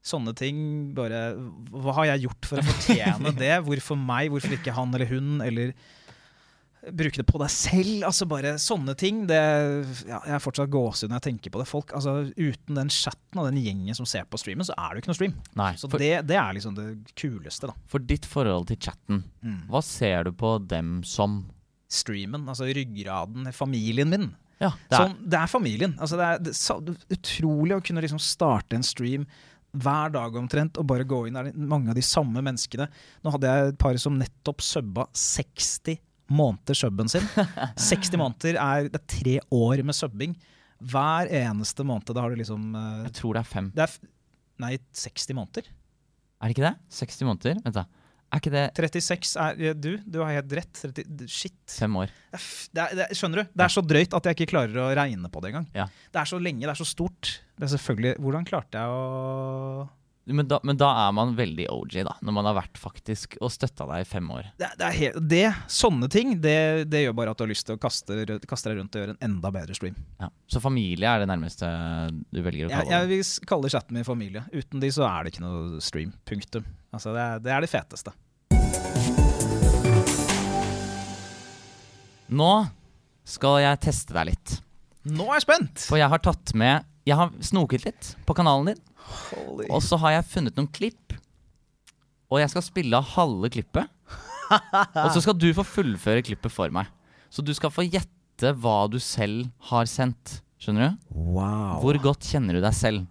[0.00, 0.60] Sånne ting
[0.96, 1.34] bare
[1.68, 3.52] Hva har jeg gjort for å fortjene det?
[3.66, 4.30] Hvorfor meg?
[4.32, 5.40] Hvorfor ikke han eller hun?
[5.44, 5.74] Eller
[6.88, 8.04] bruke det på deg selv.
[8.08, 9.22] Altså bare Sånne ting.
[9.28, 9.38] Det,
[10.08, 11.68] ja, jeg er fortsatt gåsehud når jeg tenker på det.
[11.68, 15.00] Folk, altså Uten den chatten og den gjengen som ser på streamen, så er det
[15.00, 15.38] jo ikke noe stream.
[15.60, 15.70] Nei.
[15.80, 16.88] Så For, det, det er liksom det
[17.20, 17.76] kuleste, da.
[17.90, 19.24] for ditt forhold til chatten,
[19.70, 21.42] hva ser du på dem som?
[21.90, 24.28] Streamen, altså ryggraden, familien min.
[24.60, 25.94] Ja, det er, Sånn, det er familien.
[25.98, 26.76] Altså det, er, det så
[27.10, 29.24] utrolig å kunne liksom starte en stream
[29.70, 31.50] hver dag omtrent og bare gå inn der.
[31.54, 32.86] Mange av de samme menneskene.
[33.24, 35.98] Nå hadde jeg et par som nettopp subba 60
[36.30, 37.26] måneder subben sin.
[37.90, 40.36] 60 måneder er, det er tre år med subbing.
[40.80, 42.14] Hver eneste måned.
[42.16, 43.70] Da har du liksom uh, jeg tror det er fem.
[43.76, 43.98] det er,
[44.60, 45.70] Nei, 60 måneder.
[46.40, 46.74] Er det ikke det?
[46.92, 47.60] 60 måneder?
[47.64, 47.86] Vent, da.
[48.30, 50.70] Er ikke det 36 er Du, du har helt rett.
[50.78, 51.56] 30, shit.
[51.66, 52.12] fem år?
[52.30, 53.50] Det er, det er, skjønner du?
[53.58, 55.66] Det er så drøyt at jeg ikke klarer å regne på det engang.
[55.74, 55.88] Ja.
[56.14, 57.32] Det er så lenge, det er så stort.
[57.58, 59.88] Det er selvfølgelig Hvordan klarte jeg å
[60.32, 62.14] Men da, men da er man veldig OG, da.
[62.24, 64.50] Når man har vært faktisk og støtta deg i fem år.
[64.60, 66.56] det, det helt, det, Sånne ting det,
[66.92, 69.14] det gjør bare at du har lyst til å kaste, kaste deg rundt og gjøre
[69.16, 69.96] en enda bedre stream.
[70.20, 70.28] Ja.
[70.50, 71.66] Så familie er det nærmeste
[72.30, 73.12] du velger å Jeg, kalle jeg det?
[73.16, 74.44] vil s- kalle chatten min familie.
[74.54, 76.12] Uten de så er det ikke noe stream.
[76.28, 76.64] Punktum.
[76.94, 78.16] Altså, det, er, det er det feteste.
[82.30, 82.50] Nå
[83.26, 84.56] skal jeg teste deg litt.
[85.10, 85.82] Nå er jeg spent!
[85.88, 88.82] For jeg har tatt med Jeg har snoket litt på kanalen din.
[89.30, 89.66] Holy.
[89.72, 91.14] Og så har jeg funnet noen klipp.
[92.30, 93.88] Og jeg skal spille av halve klippet.
[95.04, 96.90] Og så skal du få fullføre klippet for meg.
[97.30, 100.40] Så du skal få gjette hva du selv har sendt.
[100.60, 101.10] Skjønner du?
[101.16, 101.78] Wow.
[101.82, 103.06] Hvor godt kjenner du deg selv?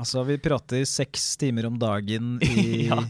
[0.00, 3.02] Altså, vi prater seks timer om dagen i, Ja.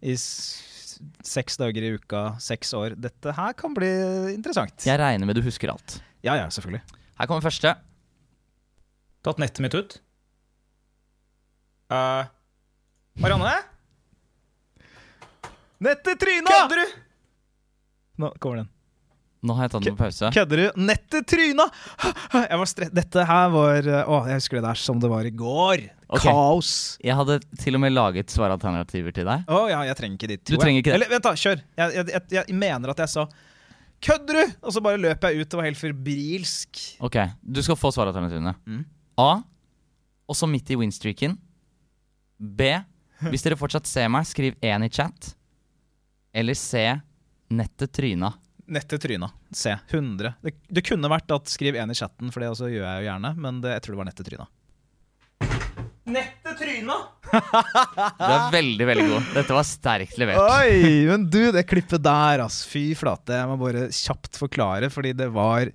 [0.00, 2.96] i seks dager i uka, seks år.
[2.96, 3.90] Dette her kan bli
[4.32, 4.86] interessant.
[4.88, 5.98] Jeg regner med du husker alt.
[6.24, 6.82] Ja, ja, selvfølgelig.
[7.20, 7.74] Her kommer første.
[9.26, 9.98] Tatt nettet mitt ut.
[11.90, 12.24] Uh,
[13.20, 13.56] Marianne?
[15.80, 16.50] Nettet tryna!
[16.50, 17.00] Kødder du?
[18.20, 18.68] Nå kommer den.
[19.40, 20.28] Nå har jeg tatt den på pause.
[20.36, 20.82] Kødder du?
[20.84, 21.64] Nettet tryna!
[22.36, 25.32] Jeg var stre Dette her var Å, jeg husker det der som det var i
[25.32, 25.86] går.
[26.10, 26.26] Okay.
[26.28, 26.72] Kaos.
[27.00, 29.46] Jeg hadde til og med laget svaralternativer til deg.
[29.48, 30.44] Å ja, jeg trenger ikke ditt.
[30.50, 30.98] Du trenger ikke det.
[30.98, 31.32] Eller vent, da.
[31.40, 31.64] Kjør.
[31.80, 33.28] Jeg, jeg, jeg, jeg mener at jeg sa
[34.00, 34.54] Kødder du?!
[34.64, 36.84] Og så bare løp jeg ut og var helt febrilsk.
[37.04, 38.54] Ok, Du skal få svaralternativene.
[38.68, 38.84] Mm.
[39.20, 39.42] A.
[40.30, 41.36] Også midt i winstreaken.
[42.40, 42.72] B.
[43.28, 45.34] Hvis dere fortsatt ser meg, skriv 1 i chat.
[46.32, 46.86] Eller C.
[47.52, 48.32] Nettet tryna.
[48.70, 49.28] Nettet tryna.
[49.50, 49.74] C.
[49.90, 50.32] 100.
[50.40, 53.08] Det, det kunne vært at skriv én i chatten, for det også gjør jeg jo
[53.08, 54.46] gjerne, men det, jeg tror det var nettet tryna.
[56.10, 56.98] Nettet tryna!
[57.30, 59.26] Du er veldig, veldig god.
[59.36, 60.40] Dette var sterkt levert.
[60.54, 62.62] Oi, men du, det klippet der, ass.
[62.66, 63.36] Fy flate.
[63.42, 65.70] Jeg må bare kjapt forklare, fordi det var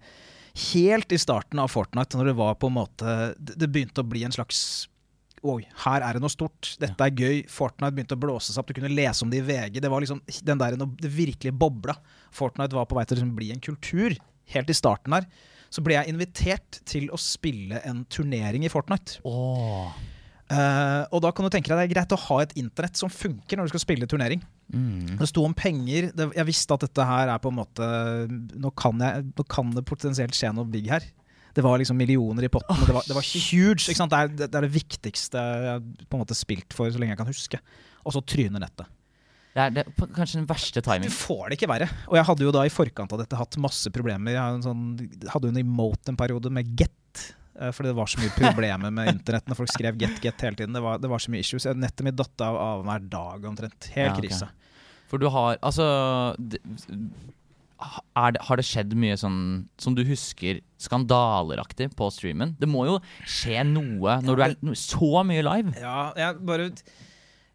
[0.56, 4.24] helt i starten av Fortnite, når det var på en måte Det begynte å bli
[4.28, 4.88] en slags
[5.46, 6.72] Oi, her er det noe stort.
[6.82, 7.44] Dette er gøy.
[7.52, 8.72] Fortnite begynte å blåse seg opp.
[8.72, 9.78] Du kunne lese om det i VG.
[9.84, 11.94] Det var liksom den der, det virkelig bobla.
[12.34, 14.15] Fortnite var på vei til å liksom bli en kultur.
[14.56, 15.28] Helt i starten her.
[15.70, 19.20] Så ble jeg invitert til å spille en turnering i Fortnite.
[19.28, 19.94] Åh.
[20.45, 23.10] Eh, og da kan du tenke deg det er greit å ha et internett som
[23.10, 24.43] funker når du skal spille turnering.
[24.69, 25.17] Mm.
[25.17, 26.12] Det sto om penger.
[26.13, 27.86] Det, jeg visste at dette her er på en måte
[28.29, 31.05] Nå kan, jeg, nå kan det potensielt skje noe big her.
[31.55, 32.75] Det var liksom millioner i potten.
[32.75, 33.88] Oh, det, var, det var huge.
[33.88, 37.15] Det, er, det, er det viktigste jeg har på en måte spilt for så lenge
[37.15, 37.62] jeg kan huske.
[38.03, 38.91] Og så tryner nettet.
[39.55, 41.88] Det er det, kanskje den verste Du får det ikke verre.
[42.12, 44.36] Og jeg hadde jo da i forkant av dette hatt masse problemer.
[44.36, 46.91] Jeg hadde en sånn, hadde jo en emote en periode med get.
[47.60, 50.56] Eh, Fordi det var så mye problemer med internett når folk skrev get, get hele
[50.60, 50.74] tiden.
[50.76, 51.65] Det var, det var så mye issues.
[51.76, 53.89] Nettet mitt datt av annenhver dag omtrent.
[53.96, 54.46] Helt Ja, krise.
[54.50, 54.52] krise.
[55.12, 55.86] For du har Altså
[56.41, 56.96] det, det,
[58.15, 59.39] Har det skjedd mye sånn
[59.82, 62.56] som du husker skandaleraktig på streamen?
[62.60, 65.76] Det må jo skje noe når du er så mye live?
[65.82, 66.70] Ja, jeg bare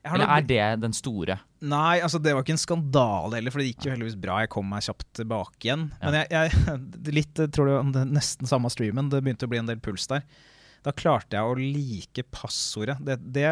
[0.05, 1.39] Eller nok- er det den store?
[1.61, 4.39] Nei, altså det var ikke en skandale heller, for det gikk jo heldigvis bra.
[4.41, 5.91] Jeg kom meg kjapt tilbake igjen.
[6.01, 9.11] Men jeg, jeg litt, tror det var nesten samme streamen.
[9.13, 10.25] Det begynte å bli en del puls der.
[10.81, 12.97] Da klarte jeg å like passordet.
[13.05, 13.45] Det, det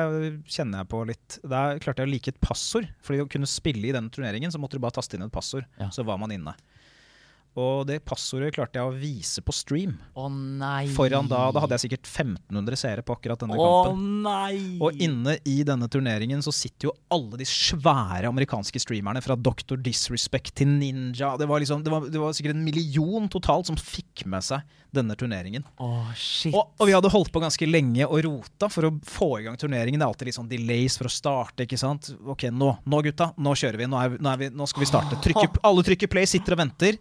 [0.49, 1.37] kjenner jeg på litt.
[1.45, 2.89] Da klarte jeg å like et passord.
[3.05, 5.69] Fordi å kunne spille i denne turneringen, så måtte du bare taste inn et passord.
[5.77, 5.91] Ja.
[5.93, 6.57] Så var man inne.
[7.59, 9.97] Og det passordet klarte jeg å vise på stream.
[10.15, 10.87] Å nei.
[10.95, 14.05] Foran da, da hadde jeg sikkert 1500 seere på akkurat denne Å kampen.
[14.23, 14.61] nei.
[14.85, 19.75] Og inne i denne turneringen så sitter jo alle de svære amerikanske streamerne, fra Dr.
[19.83, 21.33] Disrespect til Ninja.
[21.41, 24.63] Det var, liksom, det var, det var sikkert en million totalt som fikk med seg
[24.95, 25.67] denne turneringen.
[25.83, 26.55] Å, shit.
[26.55, 29.59] Og, og vi hadde holdt på ganske lenge og rota for å få i gang
[29.61, 29.99] turneringen.
[30.01, 31.67] Det er alltid litt sånn delays for å starte.
[31.67, 32.13] ikke sant?
[32.25, 33.91] Ok, nå, nå gutta, nå kjører vi.
[33.91, 35.19] Nå, vi- nå, vi, nå skal vi starte.
[35.27, 36.97] Trykker, alle trykker play, sitter og venter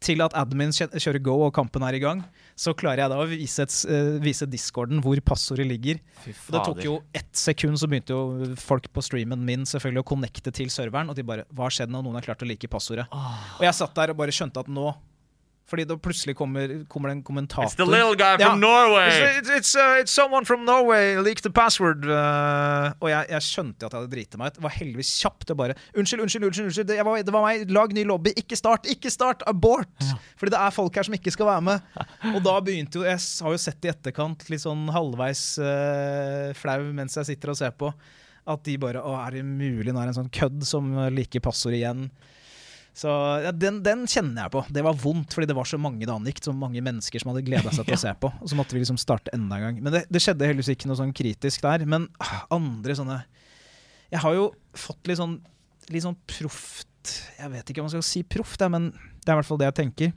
[0.00, 2.22] til at admin kjører go og kampen er i gang.
[2.58, 6.00] Så klarer jeg da å vise, et, eh, vise discorden hvor passordet ligger.
[6.24, 10.54] Det tok jo ett sekund, så begynte jo folk på streamen min selvfølgelig å connecte
[10.54, 11.10] til serveren.
[11.10, 12.02] Og de bare Hva har skjedd nå?
[12.02, 13.06] Noen har klart å like passordet.
[13.58, 14.94] Og jeg satt der og bare skjønte at nå
[15.68, 18.60] Fordi da plutselig kommer, kommer det en kommentator guy from
[19.36, 22.06] It's, it's, uh, it's someone from Norway leaked the password.
[22.08, 24.56] uh, og jeg, jeg skjønte at jeg hadde driti meg ut.
[24.56, 25.52] Det var heldigvis kjapt.
[25.52, 26.70] Og bare Unnskyld, unnskyld, unnskyld.
[26.70, 26.88] unnskyld.
[26.88, 27.66] Det, var, det var meg.
[27.76, 28.32] Lag ny lobby.
[28.40, 29.44] Ikke start, ikke start!
[29.50, 29.92] Abort!
[30.40, 32.00] Fordi det er folk her som ikke skal være med.
[32.32, 36.80] Og da begynte jo Jeg har jo sett i etterkant, litt sånn halvveis uh, flau
[36.96, 37.92] mens jeg sitter og ser på,
[38.48, 39.92] at de bare Å, er det mulig?
[39.92, 42.08] Nå er det en sånn kødd som uh, liker passord igjen.
[42.96, 43.10] Så
[43.44, 44.62] ja, den, den kjenner jeg på.
[44.74, 46.40] Det var vondt, fordi det var så mange det angikk.
[46.42, 48.30] Så mange mennesker som hadde gleda seg til å se på.
[48.42, 49.82] Og så måtte vi liksom starte enda en gang.
[49.84, 51.84] Men det, det skjedde heldigvis ikke noe sånn kritisk der.
[51.86, 53.20] Men ah, andre sånne
[54.10, 55.36] Jeg har jo fått litt sånn
[55.92, 59.38] Litt sånn proft Jeg vet ikke om man skal si proft, men det er i
[59.38, 60.10] hvert fall det jeg tenker.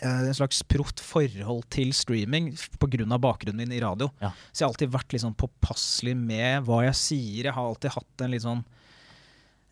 [0.00, 3.18] Eh, En slags proft forhold til streaming pga.
[3.18, 4.08] bakgrunnen min i radio.
[4.22, 4.32] Ja.
[4.52, 7.44] Så jeg har alltid vært litt sånn påpasselig med hva jeg sier.
[7.50, 8.64] Jeg har alltid hatt en litt sånn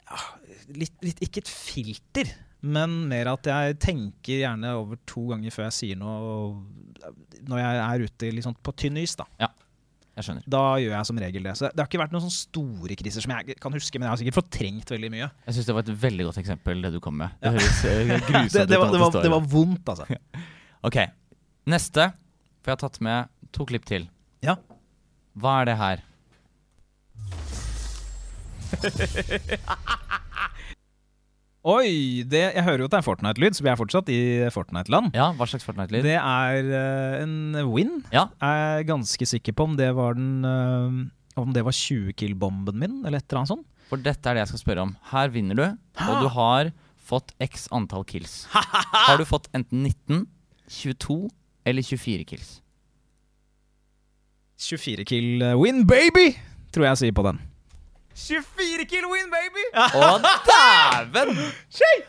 [0.06, 0.18] ja,
[0.74, 2.30] litt, litt, Ikke et filter,
[2.66, 6.56] men mer at jeg tenker gjerne over to ganger før jeg sier noe
[7.46, 9.14] når jeg er ute liksom, på tynn is.
[9.20, 10.42] Da Jeg skjønner.
[10.50, 11.52] Da gjør jeg som regel det.
[11.60, 14.12] Så det har ikke vært noen sånne store kriser som jeg kan huske, men jeg
[14.14, 15.28] har sikkert fortrengt veldig mye.
[15.46, 17.36] Jeg syns det var et veldig godt eksempel, det du kom med.
[17.42, 18.70] Det høres eh, grusomt Det, ut.
[18.72, 20.04] det, var, det, var, det var vondt, altså.
[20.88, 20.96] Ok,
[21.72, 22.08] neste.
[22.64, 23.18] For jeg har tatt med
[23.54, 24.08] to klipp til.
[24.42, 24.56] Ja.
[25.36, 25.98] Hva er det her?
[31.66, 32.22] Oi!
[32.30, 34.20] Det, jeg hører jo at det er Fortnite-lyd, så vi er fortsatt i
[34.54, 35.16] Fortnite-land.
[35.18, 36.04] Ja, hva slags Fortnite-lyd?
[36.06, 37.96] Det er uh, en win.
[38.14, 38.28] Ja.
[38.38, 42.78] Jeg er ganske sikker på om det var den uh, Om det var 20 kill-bomben
[42.78, 43.66] min, eller et eller annet sånt.
[43.90, 44.94] For dette er det jeg skal spørre om.
[45.10, 45.66] Her vinner du,
[46.06, 46.70] og du har
[47.06, 48.44] fått x antall kills.
[49.06, 50.24] Har du fått enten 19,
[50.70, 51.18] 22
[51.66, 52.56] eller 24 kills?
[54.58, 56.32] 24 kill eh, win, baby!
[56.74, 57.38] Tror jeg sier på den.
[58.16, 59.64] 24 kill win, baby!
[59.76, 60.06] Å,
[60.48, 61.34] dæven!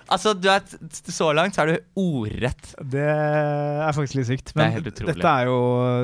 [0.07, 0.63] Altså, du er,
[1.11, 2.69] så langt så er du ordrett.
[2.93, 4.53] Det er faktisk litt sykt.
[4.55, 5.17] Det er helt utrolig.
[5.17, 5.57] dette er jo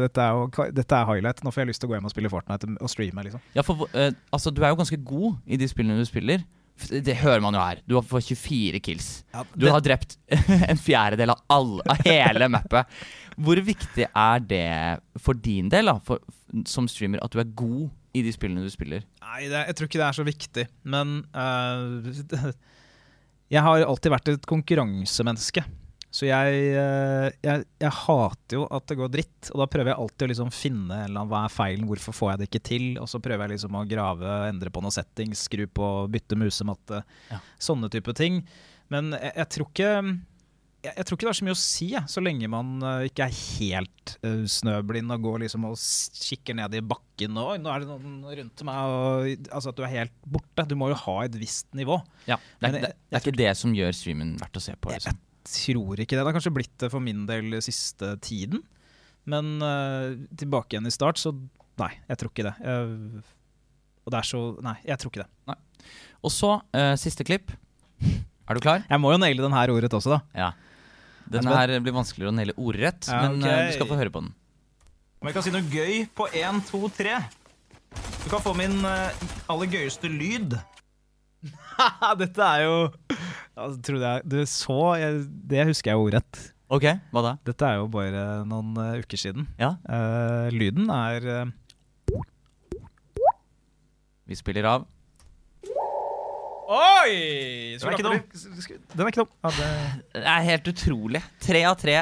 [0.04, 1.40] dette er, jo, dette er highlight.
[1.46, 3.24] Nå får jeg lyst til å gå hjem og spille Fortnite og streame.
[3.30, 6.44] liksom Ja, for uh, altså, du er jo ganske god i de spillene du spiller.
[6.90, 7.80] Det hører man jo her.
[7.88, 9.10] Du har fått 24 kills.
[9.56, 10.18] Du det- har drept
[10.74, 13.02] en fjerdedel av, alle, av hele mappet.
[13.40, 14.68] Hvor viktig er det
[15.22, 16.20] for din del, da, for,
[16.70, 19.06] som streamer, at du er god i de spillene du spiller?
[19.24, 20.66] Nei, det, jeg tror ikke det er så viktig.
[20.94, 22.52] Men uh,
[23.54, 25.64] jeg har alltid vært et konkurransemenneske.
[26.14, 30.02] Så jeg, uh, jeg, jeg hater jo at det går dritt, og da prøver jeg
[30.04, 32.86] alltid å liksom finne eller hva er feilen, hvorfor får jeg det ikke til?
[33.02, 37.02] Og så prøver jeg liksom å grave, endre på noen settings, skru på, bytte musematte,
[37.34, 37.42] Ja.
[37.58, 38.44] sånne type ting.
[38.94, 39.92] Men jeg, jeg tror ikke
[40.84, 43.26] jeg, jeg tror ikke det er så mye å si, så lenge man eh, ikke
[43.26, 47.72] er helt eh, snøblind og går liksom og kikker ned i bakken og «Oi, nå
[47.72, 48.96] er det noen rundt meg.
[48.98, 50.66] Og, altså At du er helt borte.
[50.68, 52.02] Du må jo ha et visst nivå.
[52.28, 54.76] Ja, det, er, Men det, det er ikke det som gjør streamen verdt å se
[54.76, 54.92] på.
[54.92, 55.16] Liksom.
[55.16, 56.20] jeg tror ikke det.
[56.20, 58.66] Det har kanskje blitt det for min del siste tiden.
[59.30, 61.32] Men uh, tilbake igjen i start, så
[61.80, 62.54] nei, jeg tror ikke det.
[62.60, 63.24] Jeg,
[64.04, 65.32] og det er så Nei, jeg tror ikke det.
[65.48, 65.56] Nei.
[66.28, 67.56] Og så, uh, siste klipp.
[68.04, 68.84] Er du klar?
[68.90, 70.20] Jeg må jo naile den her ordet også, da.
[70.36, 70.52] Ja.
[71.34, 74.14] Den er her blir vanskeligere å naile ordrett, Ja, men eh, du skal få høre
[74.14, 74.34] på den.
[75.24, 77.18] Om jeg kan si noe gøy på én, to, tre.
[78.24, 80.58] Du kan få min eh, aller gøyeste lyd.
[82.22, 82.76] Dette er jo
[83.56, 86.42] altså, trodde jeg, du så, jeg, Det husker jeg ordrett.
[86.74, 87.34] Ok, hva da?
[87.46, 89.50] Dette er jo bare noen uh, uker siden.
[89.60, 92.22] Ja, Uh, lyden er uh...
[94.30, 94.88] vi spiller av.
[96.74, 97.78] Oi!
[97.78, 98.20] Den er ikke dum.
[98.94, 99.32] Den er ikke dum.
[99.44, 99.68] Ja, det,
[100.16, 101.22] Det er helt utrolig.
[101.44, 101.98] Tre av tre.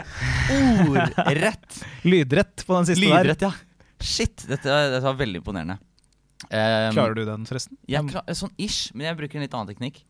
[0.87, 1.81] Ordrett.
[2.11, 3.25] lydrett på den siste der.
[3.25, 3.51] Lydrett, ja.
[4.01, 5.77] Shit, dette, dette var veldig imponerende.
[6.47, 7.77] Um, Klarer du den, forresten?
[7.89, 10.01] Jeg klar, sånn ish, men jeg bruker en litt annen teknikk.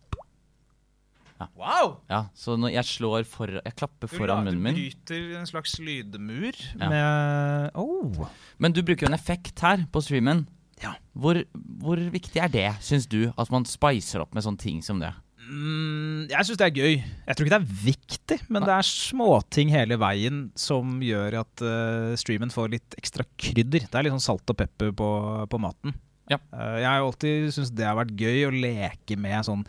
[1.58, 1.96] Wow!
[2.06, 4.76] Ja, Så når jeg slår for, Jeg klapper foran munnen min.
[4.78, 6.90] Du bryter en slags lydmur Ja.
[6.92, 8.28] med Oh!
[8.62, 10.44] Men du bruker jo en effekt her på streamen.
[10.82, 10.96] Ja.
[11.14, 11.38] Hvor,
[11.82, 13.30] hvor viktig er det, syns du?
[13.40, 15.12] At man spicer opp med sånne ting som det?
[15.52, 16.94] Mm, jeg syns det er gøy.
[17.02, 21.64] Jeg tror ikke det er viktig, men det er småting hele veien som gjør at
[21.66, 23.88] uh, streamen får litt ekstra krydder.
[23.88, 25.10] Det er litt sånn salt og pepper på,
[25.52, 25.96] på maten.
[26.32, 26.40] Ja.
[26.54, 29.66] Uh, jeg har alltid syntes det har vært gøy å leke med sånn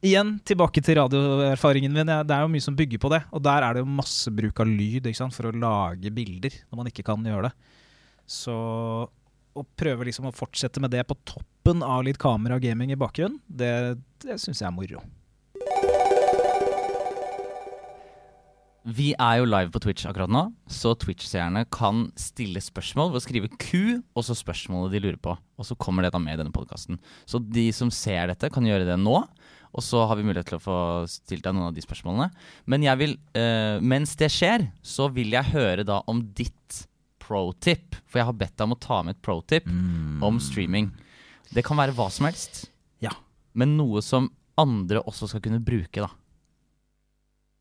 [0.00, 2.08] Igjen tilbake til radioerfaringen min.
[2.24, 3.18] Det er jo mye som bygger på det.
[3.36, 6.88] Og der er det jo masse bruk av lyd for å lage bilder når man
[6.88, 7.74] ikke kan gjøre det.
[8.24, 8.54] Så
[9.54, 12.98] å prøve liksom å fortsette med det på toppen av litt kamera og gaming i
[12.98, 15.02] bakgrunnen, det, det syns jeg er moro.
[18.80, 23.24] Vi er jo live på Twitch akkurat nå, så Twitch-seerne kan stille spørsmål ved å
[23.26, 25.34] skrive Q og så spørsmålet de lurer på.
[25.60, 26.96] Og så kommer det da med i denne podkasten.
[27.28, 29.18] Så de som ser dette, kan gjøre det nå.
[29.70, 30.78] Og så har vi mulighet til å få
[31.12, 32.30] stilt deg noen av de spørsmålene.
[32.72, 36.80] Men jeg vil, uh, mens det skjer, så vil jeg høre da om ditt
[37.30, 37.94] pro-tip.
[38.10, 39.70] For jeg har bedt deg om å ta med et pro-tip
[40.26, 40.90] om streaming.
[41.54, 42.64] Det kan være hva som helst,
[43.02, 43.14] Ja.
[43.54, 46.10] men noe som andre også skal kunne bruke, da.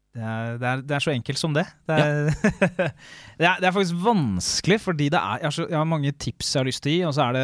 [0.10, 1.64] Det er, det, er, det er så enkelt som det.
[1.88, 2.30] Det er,
[3.38, 6.12] det, er, det er faktisk vanskelig, fordi det er, jeg, har så, jeg har mange
[6.18, 7.04] tips jeg har lyst til å gi.
[7.10, 7.44] Og så er det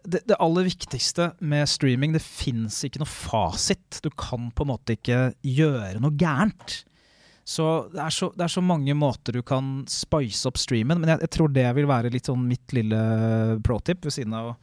[0.00, 3.98] det, det aller viktigste med streaming, det fins ikke noe fasit.
[4.04, 6.82] Du kan på en måte ikke gjøre noe gærent.
[7.50, 11.00] Så det er så, det er så mange måter du kan spice opp streamen.
[11.02, 13.00] Men jeg, jeg tror det vil være litt sånn mitt lille
[13.66, 14.58] pro-tip ved siden av å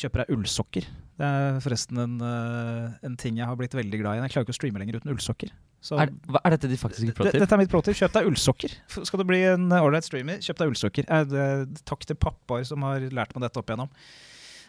[0.00, 0.86] kjøpe deg ullsokker.
[1.20, 4.22] Det er forresten en, eh, en ting jeg har blitt veldig glad i.
[4.22, 5.52] Jeg klarer ikke å streame lenger uten ullsokker.
[5.84, 7.40] Så Er, er dette de faktiske det- pro-tip?
[7.42, 7.96] Dette er mitt pro-tip.
[7.98, 8.74] Kjøp deg ullsokker.
[9.04, 11.04] Skal du bli en ålreit streamer, kjøp deg ullsokker.
[11.10, 13.92] Eh, Takk til pappaer som har lært meg dette opp igjennom.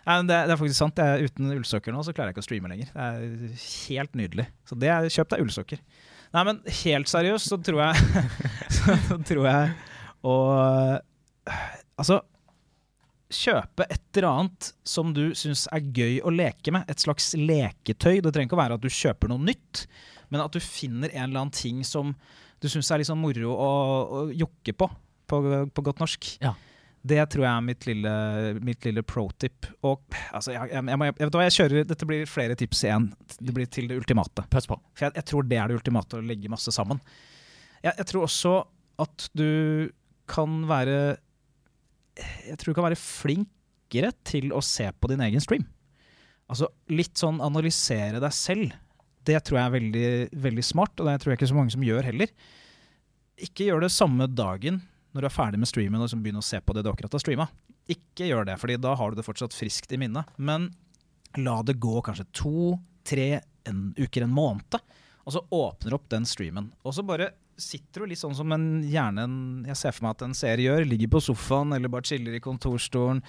[0.07, 0.97] Nei, det, er faktisk sant.
[0.99, 2.91] Uten ullsokker nå så klarer jeg ikke å streame lenger.
[2.91, 4.47] Det er helt nydelig.
[4.65, 5.79] Så det er, kjøp deg ullsokker.
[6.31, 8.27] Nei, men helt seriøst så tror jeg
[8.77, 9.71] Så tror jeg
[10.23, 10.35] å
[11.99, 12.21] Altså
[13.31, 16.83] Kjøpe et eller annet som du syns er gøy å leke med.
[16.91, 18.17] Et slags leketøy.
[18.19, 19.85] Det trenger ikke å være at du kjøper noe nytt,
[20.27, 22.11] men at du finner en eller annen ting som
[22.59, 23.69] du syns er sånn moro å,
[24.03, 24.89] å jokke på,
[25.31, 25.39] på,
[25.71, 26.27] på godt norsk.
[26.43, 26.51] Ja.
[27.01, 28.11] Det tror jeg er mitt lille,
[28.61, 29.65] mitt lille pro-tip.
[29.89, 33.07] Og altså, jeg, jeg, jeg, vet hva, jeg kjører, Dette blir flere tips igjen.
[33.39, 34.45] Det blir til det ultimate.
[34.53, 34.77] Pass på.
[34.93, 37.01] For jeg, jeg tror det er det ultimate, å legge masse sammen.
[37.81, 38.53] Jeg tror også
[39.01, 39.89] at du
[40.29, 41.17] kan være
[42.21, 45.65] Jeg tror du kan være flinkere til å se på din egen stream.
[46.51, 48.77] Altså litt sånn analysere deg selv.
[49.25, 50.07] Det tror jeg er veldig,
[50.43, 52.29] veldig smart, og det tror jeg ikke så mange som gjør heller.
[53.41, 54.81] Ikke gjør det samme dagen
[55.11, 57.17] når du er ferdig med streamen og liksom begynner å se på det du akkurat
[57.17, 57.47] har streama.
[57.91, 60.29] Ikke gjør det, fordi da har du det fortsatt friskt i minnet.
[60.37, 60.69] Men
[61.39, 64.79] la det gå kanskje to, tre en uker, en måned,
[65.21, 66.71] og så åpner opp den streamen.
[66.87, 69.25] Og så bare sitter du litt sånn som en gjerne
[69.69, 70.87] jeg ser for meg at en seer gjør.
[70.87, 73.21] Ligger på sofaen eller bare chiller i kontorstolen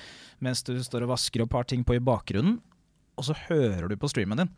[0.45, 2.61] mens du står og vasker opp har ting på i bakgrunnen.
[3.21, 4.53] Og så hører du på streamen din.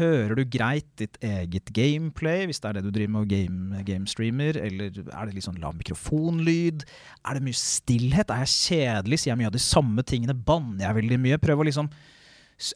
[0.00, 3.82] Hører du greit ditt eget gameplay, hvis det er det du driver med og game,
[3.84, 4.56] gamestreamer?
[4.56, 6.86] Eller er det litt sånn lav mikrofonlyd?
[7.28, 8.32] Er det mye stillhet?
[8.32, 9.18] Er jeg kjedelig?
[9.20, 10.32] Sier jeg mye av de samme tingene?
[10.48, 11.40] Banner jeg veldig mye?
[11.44, 11.90] Prøv å liksom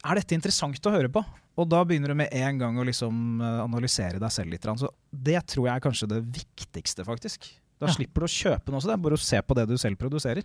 [0.05, 1.23] Er dette interessant å høre på?
[1.57, 4.65] Og da begynner du med en gang å liksom eh, analysere deg selv litt.
[4.77, 7.47] Så det tror jeg er kanskje det viktigste, faktisk.
[7.79, 7.93] Da Ja.
[7.93, 8.89] slipper du å kjøpe noe, også.
[8.91, 10.43] det er bare å se på det du selv produserer.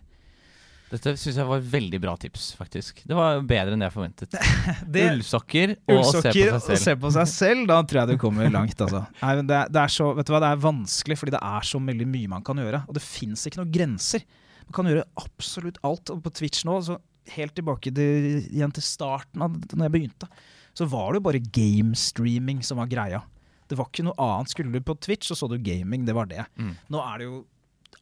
[0.93, 2.99] Dette syns jeg var et veldig bra tips, faktisk.
[3.09, 4.35] Det var bedre enn jeg forventet.
[4.95, 6.83] Det, Ullsokker og Ullsokker å se på seg selv.
[6.85, 8.77] se på seg selv, da tror jeg du kommer langt.
[8.85, 9.01] Altså.
[9.23, 11.43] Nei, men det, er- det, er så, vet du hva, det er vanskelig, fordi det
[11.49, 12.83] er så veldig mye man kan gjøre.
[12.87, 14.27] Og det fins ikke noen grenser.
[14.69, 16.13] Man kan gjøre absolutt alt.
[16.13, 16.99] Og på Twitch nå, så
[17.37, 20.29] helt tilbake til, igjen til starten av når jeg begynte,
[20.77, 21.41] så var det jo bare
[21.87, 23.23] gamestreaming som var greia.
[23.69, 24.51] Det var ikke noe annet.
[24.53, 26.05] Skulle du på Twitch, så så du gaming.
[26.05, 26.45] Det var det.
[26.61, 26.75] Mm.
[26.93, 27.37] Nå er det jo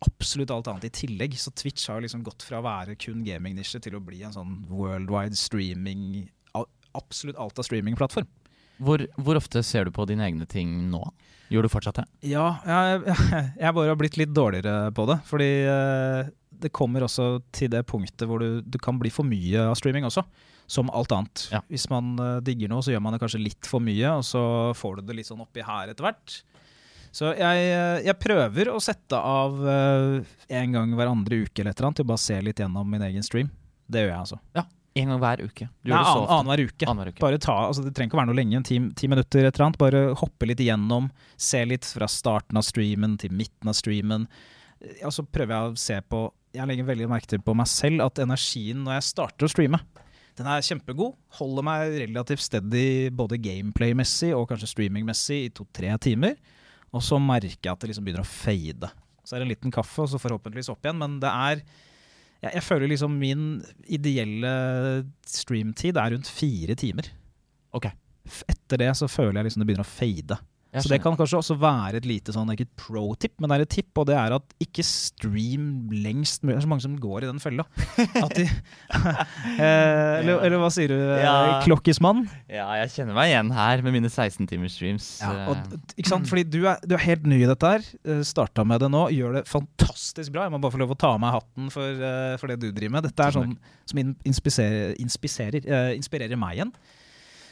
[0.07, 1.37] absolutt alt annet i tillegg.
[1.39, 4.61] Så Twitch har liksom gått fra å være kun gamingnisje til å bli en sånn
[4.73, 6.29] worldwide streaming
[6.91, 8.27] Absolutt alt av streamingplattform.
[8.83, 11.05] Hvor, hvor ofte ser du på dine egne ting nå?
[11.51, 12.05] Gjør du fortsatt det?
[12.33, 13.15] Ja, jeg,
[13.63, 15.21] jeg bare har blitt litt dårligere på det.
[15.29, 19.69] Fordi eh, det kommer også til det punktet hvor du, du kan bli for mye
[19.71, 20.25] av streaming også.
[20.71, 21.47] Som alt annet.
[21.55, 21.63] Ja.
[21.71, 24.43] Hvis man eh, digger noe, så gjør man det kanskje litt for mye, og så
[24.79, 26.41] får du det litt sånn oppi her etter hvert.
[27.13, 30.21] Så jeg, eh, jeg prøver å sette av eh,
[30.61, 32.87] en gang hver andre uke eller et eller annet til å bare se litt gjennom
[32.91, 33.49] min egen stream.
[33.91, 34.39] Det gjør jeg, altså.
[34.55, 34.65] Ja,
[35.01, 35.67] En gang hver uke.
[35.87, 36.87] Du Nei, annenhver annen- uke.
[36.87, 37.41] Annenhver uke.
[37.43, 39.67] Ta, altså Det trenger ikke å være noe lenge, en ti, ti minutter et eller
[39.69, 39.79] annet.
[39.79, 44.29] Bare hoppe litt igjennom, se litt fra starten av streamen til midten av streamen.
[44.81, 46.23] Eh, Og så prøver jeg å se på
[46.55, 49.79] Jeg legger veldig merke til på meg selv at energien når jeg starter å streame,
[50.37, 51.15] den er kjempegod.
[51.39, 56.35] Holder meg relativt steady både gameplay-messig og kanskje streaming-messig i to-tre timer.
[56.97, 58.91] Og så merker jeg at det liksom begynner å fade.
[59.23, 60.99] Så er det en liten kaffe, og så forhåpentligvis opp igjen.
[60.99, 61.63] Men det er
[62.41, 63.49] jeg, jeg føler liksom min
[63.87, 64.53] ideelle
[65.29, 67.11] streamtid er rundt fire timer.
[67.77, 67.91] Ok.
[68.51, 70.41] Etter det så føler jeg liksom det begynner å fade.
[70.71, 73.57] Jeg så det kan kanskje også være et lite sånn, ikke et pro-tip, men det
[73.57, 76.55] er et tipp, og det er at ikke stream lengst mulig.
[76.55, 77.65] Det er så mange som går i den fella.
[78.37, 78.45] De,
[78.95, 81.35] eh, eller, eller hva sier du, eh, Ja.
[81.65, 82.23] klokkismann?
[82.47, 85.09] Ja, jeg kjenner meg igjen her med mine 16 timers streams.
[85.25, 86.29] Ja, Eh, og, ikke sant?
[86.31, 87.85] Fordi du er, du er helt ny i dette her.
[88.27, 90.47] Starta med det nå, gjør det fantastisk bra.
[90.47, 92.03] Jeg må bare få lov å ta av meg hatten for,
[92.41, 93.09] for det du driver med.
[93.11, 93.55] Dette er sånn
[93.91, 95.67] som inspiserer, inspiserer,
[95.99, 96.73] inspirerer meg igjen.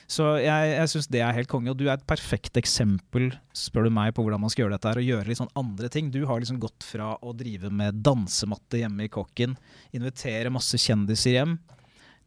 [0.08, 1.68] Så jeg, jeg syns det er helt konge.
[1.72, 4.92] Og du er et perfekt eksempel, spør du meg, på hvordan man skal gjøre dette
[4.92, 6.08] her, og gjøre litt sånn andre ting.
[6.14, 9.58] Du har liksom gått fra å drive med dansematte hjemme i kokken,
[9.92, 11.58] invitere masse kjendiser hjem,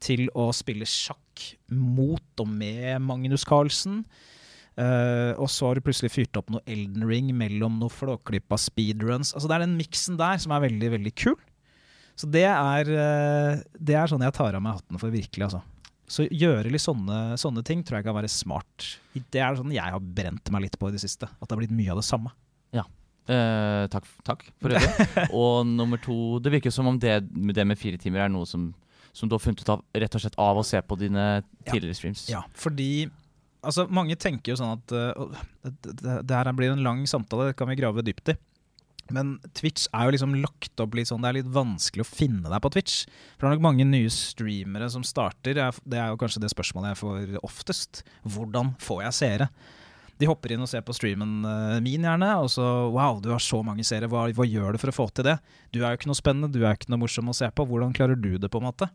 [0.01, 4.03] til å spille sjakk mot og med Magnus Carlsen.
[4.79, 9.33] Uh, og så har du plutselig fyrt opp noe Elden Ring mellom noe flåklippa speedruns.
[9.35, 11.35] Altså Det er den miksen der som er veldig, veldig kul.
[12.17, 15.65] Så det er, uh, det er sånn jeg tar av meg hatten for virkelig, altså.
[16.11, 18.87] Så gjøre litt sånne, sånne ting tror jeg kan være smart.
[19.31, 21.29] Det er sånn jeg har brent meg litt på i det siste.
[21.39, 22.33] At det har blitt mye av det samme.
[23.29, 25.07] Eh, takk, takk for øvrig.
[25.41, 28.71] og nummer to, det virker som om det, det med fire timer er noe som,
[29.13, 31.25] som du har funnet ut av rett og slett av å se på dine
[31.69, 32.25] tidligere streams.
[32.31, 33.07] Ja, fordi
[33.61, 37.59] altså, mange tenker jo sånn at uh, det, det her blir en lang samtale, det
[37.59, 38.37] kan vi grave dypt i.
[39.13, 42.49] Men Twitch er jo liksom lagt opp litt sånn Det er litt vanskelig å finne
[42.51, 43.03] deg på Twitch.
[43.37, 45.53] For det er nok mange nye streamere som starter.
[45.53, 48.03] Det er- jo kanskje det spørsmålet jeg får oftest.
[48.25, 49.49] Hvordan får jeg seere?
[50.21, 52.29] De hopper inn og ser på streamen eh, min, gjerne.
[52.43, 54.07] Og så Wow, du har så mange seere.
[54.07, 55.39] Hva, hva gjør du for å få til det?
[55.73, 57.65] Du er jo ikke noe spennende, du er ikke noe morsom å se på.
[57.65, 58.89] Hvordan klarer du det, på en måte?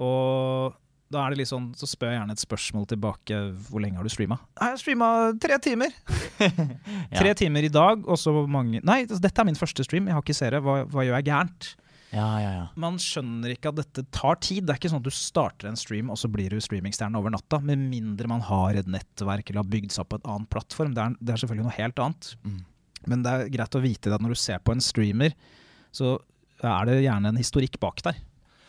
[0.00, 0.74] Og
[1.12, 3.38] da er det litt sånn, så spør jeg gjerne et spørsmål tilbake.
[3.68, 4.38] Hvor lenge har du streama?
[4.56, 5.08] Jeg har streama
[5.42, 5.96] tre timer.
[7.14, 7.20] Ja.
[7.20, 10.08] Tre timer i dag, og så mange Nei, altså, dette er min første stream.
[10.08, 10.58] Jeg har ikke seere.
[10.64, 11.68] Hva, hva gjør jeg gærent?
[12.14, 12.64] Ja, ja, ja.
[12.80, 14.64] Man skjønner ikke at dette tar tid.
[14.64, 17.32] Det er ikke sånn at du starter en stream, og så blir du streamingstjerne over
[17.34, 17.60] natta.
[17.62, 20.94] Med mindre man har et nettverk eller har bygd seg opp på en annen plattform.
[20.96, 22.30] Det er, det er selvfølgelig noe helt annet.
[22.42, 22.60] Mm.
[23.12, 25.34] Men det er greit å vite det at når du ser på en streamer,
[25.94, 26.16] så
[26.64, 28.18] er det gjerne en historikk bak der.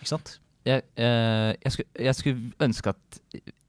[0.01, 0.35] Ikke sant?
[0.65, 3.19] Jeg, eh, jeg, skulle, jeg skulle ønske at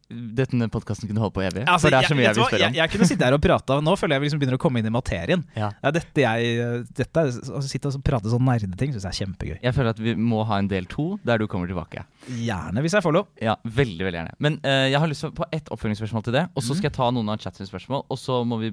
[0.09, 1.65] denne podkasten kunne holde på evig.
[1.67, 2.75] Altså, for det er så mye jeg, vil spørre om.
[2.75, 4.79] Jeg, jeg kunne sitte her og prate, nå føler jeg vi liksom begynner å komme
[4.83, 5.43] inn i materien.
[5.59, 5.71] Ja.
[5.83, 7.25] Det dette jeg dette
[7.57, 9.57] Å sitte og prate sånn nerdeting syns jeg er kjempegøy.
[9.65, 12.05] Jeg føler at vi må ha en del to der du kommer tilbake.
[12.31, 13.27] Gjerne, hvis jeg får lov.
[13.43, 14.35] Ja, Veldig veldig gjerne.
[14.43, 16.45] Men uh, jeg har lyst på ett oppfølgingsspørsmål til det.
[16.55, 16.79] Og så Mhm.
[16.79, 18.05] skal jeg ta noen av chattens spørsmål.
[18.11, 18.71] Og så må vi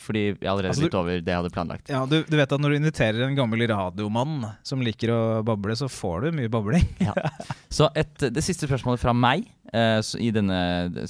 [0.00, 1.88] Fordi jeg er allerede Altså, litt over det jeg hadde planlagt.
[1.92, 5.76] Ja, du, du vet at Når du inviterer en gammel radiomann som liker å bable,
[5.76, 6.86] så får du mye babling.
[7.74, 10.56] Så et, det siste spørsmålet fra meg eh, i denne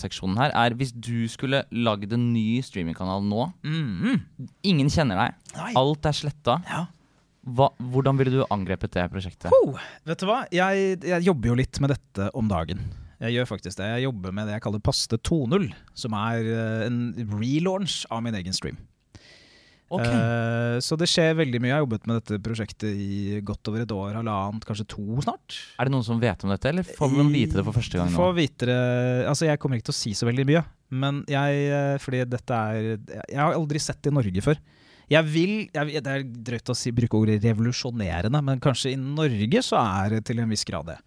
[0.01, 4.21] seksjonen her er hvis du skulle lagd en ny streamingkanal nå Mm.
[4.65, 5.73] Ingen kjenner deg, Nei.
[5.79, 6.59] alt er sletta.
[6.69, 6.87] Ja.
[7.45, 9.53] Hva, hvordan ville du angrepet det prosjektet?
[9.53, 9.77] Oh,
[10.09, 10.43] vet du hva?
[10.55, 12.81] Jeg, jeg jobber jo litt med dette om dagen.
[13.21, 13.91] Jeg gjør faktisk det.
[13.99, 16.99] Jeg jobber med det jeg kaller Paste 2.0, som er eh, en
[17.37, 18.81] relaunch av min egen stream.
[19.93, 20.05] Ok.
[20.09, 21.71] Uh, så det skjer veldig mye.
[21.71, 25.59] Jeg har jobbet med dette prosjektet i godt over et år, halvannet, kanskje to snart.
[25.79, 28.09] Er det noen som vet om dette, eller får man vite det for første gang
[28.09, 28.17] nå?
[28.17, 28.79] Får vite det
[29.29, 30.65] Altså, jeg kommer ikke til å si så veldig mye,
[30.95, 34.59] men jeg eh, Fordi dette er Jeg har aldri sett det i Norge før.
[35.11, 39.63] Jeg vil jeg, Det er drøyt å si, bruke ordet revolusjonerende, men kanskje i Norge
[39.65, 40.99] så er det til en viss grad det.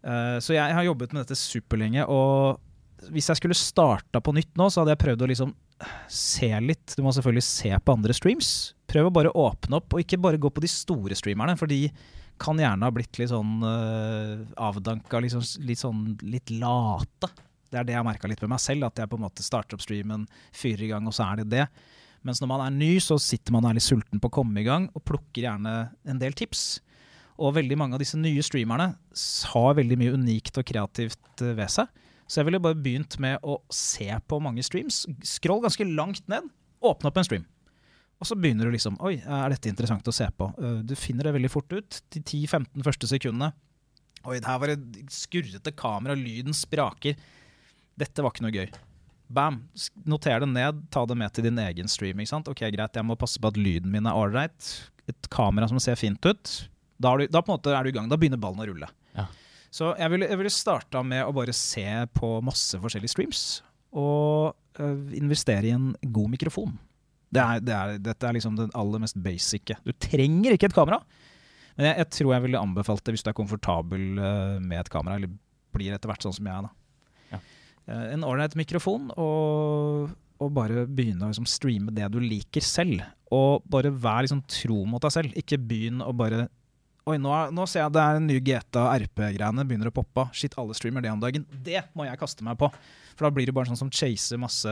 [0.00, 4.54] Uh, så jeg har jobbet med dette superlenge, og hvis jeg skulle starta på nytt
[4.60, 5.52] nå, så hadde jeg prøvd å liksom
[6.10, 6.94] se litt.
[6.96, 8.50] Du må selvfølgelig se på andre streams.
[8.90, 11.86] Prøv å bare åpne opp, og ikke bare gå på de store streamerne, for de
[12.40, 17.30] kan gjerne ha blitt litt sånn uh, avdanka, litt sånn, litt sånn litt late.
[17.70, 19.44] Det er det jeg har merka litt med meg selv, at jeg på en måte
[19.46, 20.26] starter opp streamen,
[20.56, 21.66] fyrer i gang, og så er det det.
[22.26, 24.66] Mens når man er ny, så sitter man og litt sulten på å komme i
[24.66, 25.74] gang, og plukker gjerne
[26.08, 26.80] en del tips.
[27.40, 28.90] Og veldig mange av disse nye streamerne
[29.54, 31.88] har veldig mye unikt og kreativt eh, ved seg.
[32.30, 35.02] Så jeg ville bare begynt med å se på mange streams.
[35.26, 36.46] Scroll ganske langt ned,
[36.78, 37.48] åpne opp en stream.
[38.20, 40.50] Og så begynner du liksom Oi, er dette interessant å se på?
[40.60, 41.98] Uh, du finner det veldig fort ut.
[42.12, 43.50] De 10-15 første sekundene.
[44.28, 47.16] Oi, det her var et skurrete kamera, lyden spraker.
[47.98, 48.68] Dette var ikke noe gøy.
[49.32, 49.62] Bam!
[50.10, 52.20] Noter det ned, ta det med til din egen stream.
[52.20, 52.50] ikke sant?
[52.50, 54.70] Ok, Greit, jeg må passe på at lyden min er ålreit.
[55.10, 56.54] Et kamera som ser fint ut.
[57.00, 58.10] Da, du, da på en måte er du i gang.
[58.10, 58.90] Da begynner ballen å rulle.
[59.70, 63.42] Så jeg ville, jeg ville starta med å bare se på masse forskjellige streams.
[63.94, 66.74] Og øh, investere i en god mikrofon.
[67.30, 69.78] Det er, det er, dette er liksom det aller mest basice.
[69.86, 70.98] Du trenger ikke et kamera.
[71.78, 74.90] Men jeg, jeg tror jeg ville anbefalt det hvis du er komfortabel øh, med et
[74.90, 75.20] kamera.
[75.20, 75.30] Eller
[75.74, 76.66] blir etter hvert sånn som jeg er.
[76.66, 76.74] da.
[77.30, 77.40] Ja.
[77.86, 80.10] Eh, en ålreit mikrofon, og,
[80.42, 83.04] og bare begynne å liksom streame det du liker selv.
[83.30, 85.38] Og bare vær liksom tro mot deg selv.
[85.38, 86.48] Ikke begynn å bare
[87.10, 90.28] Oi, nå, nå ser jeg det er en ny GTA RP-greiene begynner å poppe.
[90.36, 91.46] Shit, alle streamer det om dagen.
[91.50, 92.68] Det må jeg kaste meg på.
[93.16, 94.70] For da blir det bare sånn som chaser masse,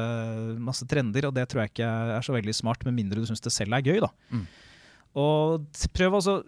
[0.63, 3.43] masse trender, og det tror jeg ikke er så veldig smart, med mindre du syns
[3.43, 4.13] det selv er gøy, da.
[4.31, 4.47] Mm.
[5.19, 6.39] Og prøv også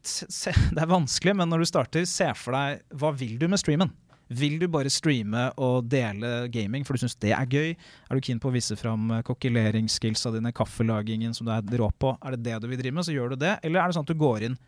[0.00, 3.48] se, se, Det er vanskelig, men når du starter, se for deg hva vil du
[3.50, 3.92] med streamen?
[4.26, 7.76] Vil du bare streame og dele gaming for du syns det er gøy?
[7.76, 11.92] Er du keen på å vise fram eh, kokkeleringsskillsa dine, kaffelagingen som du er rå
[11.94, 12.16] på?
[12.24, 13.52] Er det det du vil drive med, så gjør du det.
[13.62, 14.58] Eller er det sånn at du går inn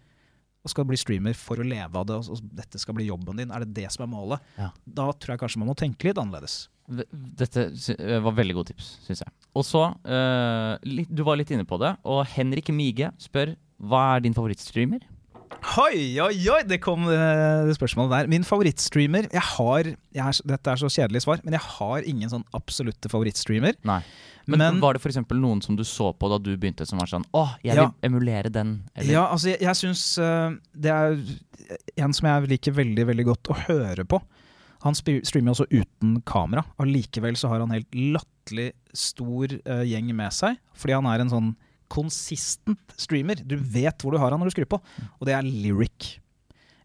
[0.64, 3.38] og skal bli streamer for å leve av det, og og dette skal bli jobben
[3.38, 3.52] din?
[3.54, 4.50] Er det det som er målet?
[4.59, 4.72] Ja.
[4.84, 6.66] Da tror jeg kanskje man må tenke litt annerledes.
[6.88, 9.34] Dette eh, var veldig gode tips, syns jeg.
[9.59, 14.24] Og så, uh, du var litt inne på det, og Henrik Mige spør hva er
[14.24, 15.04] din favorittstreamer?
[15.78, 16.61] Oi, oi, oi!
[16.68, 18.28] Det kom eh, det spørsmålet der.
[18.30, 22.30] Min favorittstreamer jeg har, jeg er, Dette er så kjedelig svar, men jeg har ingen
[22.32, 23.76] sånn absolutte favorittstreamer.
[23.88, 24.01] Nei.
[24.49, 25.18] Men, Men- var det f.eks.
[25.36, 27.88] noen som du så på da du begynte, som var sånn Å, jeg Ja.
[27.88, 28.74] vil emulere den?
[28.96, 29.12] Eller?
[29.12, 31.18] Ja, altså, jeg, jeg syns uh, det er
[32.01, 34.20] en som jeg liker veldig, veldig godt å høre på.
[34.86, 36.62] Han streamer også uten kamera.
[36.78, 41.32] Allikevel så har han helt latterlig stor uh, gjeng med seg, fordi han er en
[41.34, 41.51] sånn
[41.93, 43.41] consistent streamer.
[43.45, 44.80] Du vet hvor du har han når du skrur på,
[45.18, 46.16] og det er Lyric.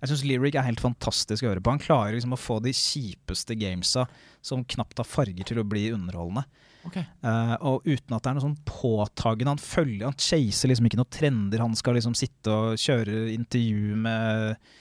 [0.03, 1.71] Jeg syns Lyric er helt fantastisk å høre på.
[1.71, 4.03] Han klarer liksom å få de kjipeste gamesa
[4.43, 6.43] som knapt har farger til å bli underholdende.
[6.83, 7.05] Okay.
[7.23, 9.53] Uh, og uten at det er noe sånn påtagende.
[9.55, 11.63] Han følger, han chaser liksom ikke noen trender.
[11.63, 14.73] Han skal liksom sitte og kjøre intervju med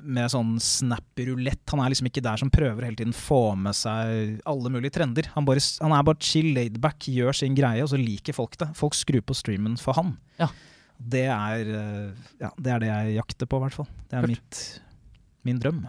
[0.00, 1.62] med sånn snap-rulett.
[1.72, 5.30] Han er liksom ikke der som prøver hele tiden få med seg alle mulige trender.
[5.36, 8.70] Han, bare, han er bare chill, laidback, gjør sin greie, og så liker folk det.
[8.78, 10.14] Folk skrur på streamen for han.
[10.40, 10.50] Ja.
[11.00, 13.88] Det er, eh, ja, det er det jeg jakter på, i hvert fall.
[14.10, 14.60] Det er mitt,
[15.48, 15.84] min drøm.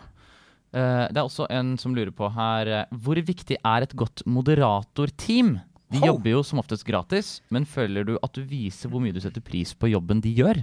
[0.72, 4.22] Uh, det er også en som lurer på her eh, Hvor viktig er et godt
[4.24, 5.58] moderatorteam?
[5.92, 9.20] De jobber jo som oftest gratis, men føler du at du viser hvor mye du
[9.20, 10.62] setter pris på jobben de gjør?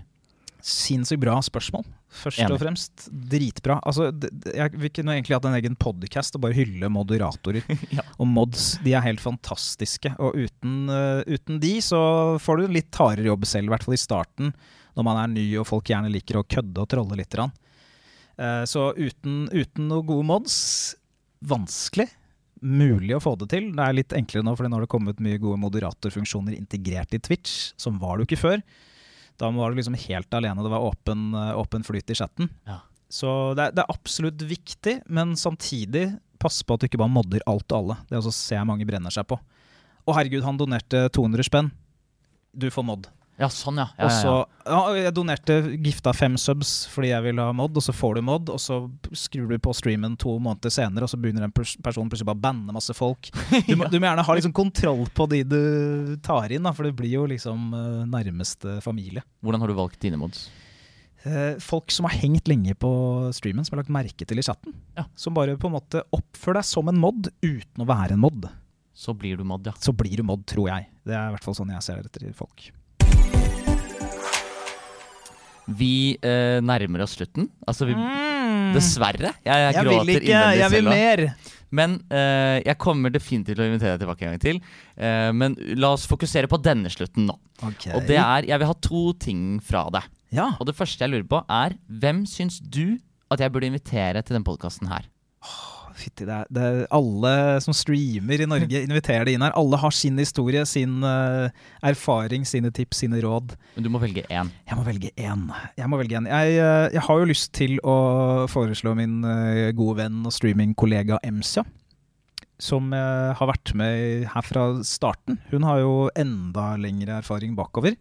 [0.64, 1.84] Sinnssykt bra spørsmål,
[2.20, 2.56] først Enig.
[2.56, 3.04] og fremst.
[3.30, 3.78] Dritbra.
[3.86, 4.08] Altså,
[4.50, 7.62] jeg vil kunne egentlig hatt en egen podkast og bare hylle moderatorer.
[7.94, 8.02] Ja.
[8.18, 8.74] Og mods.
[8.84, 10.10] De er helt fantastiske.
[10.18, 12.00] Og uten, uh, uten de så
[12.42, 14.52] får du en litt hardere jobb selv, i hvert fall i starten.
[14.98, 17.38] Når man er ny og folk gjerne liker å kødde og trolle litt.
[17.38, 20.56] Eh, så uten, uten noen gode mods
[21.46, 22.08] vanskelig.
[22.58, 23.70] Mulig å få det til.
[23.76, 27.22] Det er litt enklere nå, for nå har det kommet mye gode moderatorfunksjoner integrert i
[27.22, 28.62] Twitch, som var det jo ikke før.
[29.38, 32.50] Da var du liksom helt alene, det var åpen, eh, åpen flyt i chatten.
[32.66, 32.80] Ja.
[33.08, 36.10] Så det er, det er absolutt viktig, men samtidig
[36.42, 37.96] pass på at du ikke bare modder alt og alle.
[38.10, 39.38] Det også ser jeg mange brenner seg på.
[40.08, 41.70] Å herregud, han donerte 200 spenn.
[42.56, 43.08] Du får mod.
[43.38, 43.86] Ja, sånn, ja.
[43.94, 44.30] ja, Og så
[44.66, 44.94] ja, ja.
[44.98, 48.50] Jeg donerte gifta fem subs fordi jeg ville ha mod, og så får du mod,
[48.50, 48.80] og så
[49.14, 52.40] skrur du på streamen to måneder senere, og så begynner en pers person plutselig bare
[52.40, 53.30] å banne masse folk.
[53.68, 55.60] Du må, du må gjerne ha liksom kontroll på de du
[56.24, 59.22] tar inn, da, for det blir jo liksom uh, nærmeste familie.
[59.44, 60.48] Hvordan har du valgt dine mods?
[61.22, 62.90] Eh, folk som har hengt lenge på
[63.34, 64.74] streamen, som har lagt merke til i chatten.
[64.96, 65.06] Ja.
[65.18, 68.48] Som bare på en måte oppfører deg som en mod uten å være en mod.
[68.98, 69.74] Så blir du mod, ja.
[69.78, 70.88] Så blir du mod, tror jeg.
[71.06, 72.70] Det er i hvert fall sånn jeg ser etter folk.
[75.68, 77.50] Vi eh, nærmer oss slutten.
[77.68, 77.94] Altså, vi,
[78.74, 79.34] dessverre.
[79.44, 79.76] Jeg, jeg, Mm.
[79.78, 81.24] Jeg gråter vil ikke, jeg vil mer!
[81.70, 84.60] Men eh, jeg kommer definitivt til å invitere deg tilbake en gang til.
[84.96, 87.36] Eh, men la oss fokusere på denne slutten nå.
[87.60, 90.08] Og det er, Jeg vil ha to ting fra deg.
[90.32, 90.54] Ja.
[90.60, 92.96] Og det første jeg lurer på, er hvem syns du
[93.28, 95.04] at jeg burde invitere til denne podkasten her?
[95.98, 97.32] Fytti, det er, det er alle
[97.64, 99.54] som streamer i Norge, inviterer det inn her.
[99.58, 101.48] Alle har sin historie, sin uh,
[101.86, 103.56] erfaring, sine tips, sine råd.
[103.76, 104.52] Men du må velge én.
[104.68, 105.48] Jeg må velge én.
[105.78, 106.30] Jeg, må velge en.
[106.30, 107.96] jeg, uh, jeg har jo lyst til å
[108.50, 111.66] foreslå min uh, gode venn og streamingkollega Emsia.
[112.58, 115.36] Som har vært med her fra starten.
[115.52, 117.94] Hun har jo enda lengre erfaring bakover.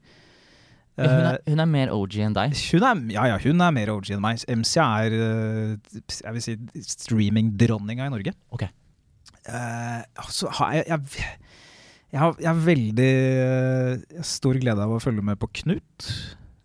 [0.97, 2.55] Hun Eh, er, hun er mer OG enn deg.
[2.71, 4.41] hun er, ja, ja, hun er mer OG enn meg.
[4.49, 6.55] MC er eh, jeg vil si
[6.89, 8.33] streamingdronninga i Norge.
[8.49, 8.65] Ok.
[9.47, 11.27] Uh, altså, har jeg, jeg,
[12.11, 13.11] Jeg har, jeg har veldig
[13.43, 16.09] eh, stor glede av å følge med på Knut.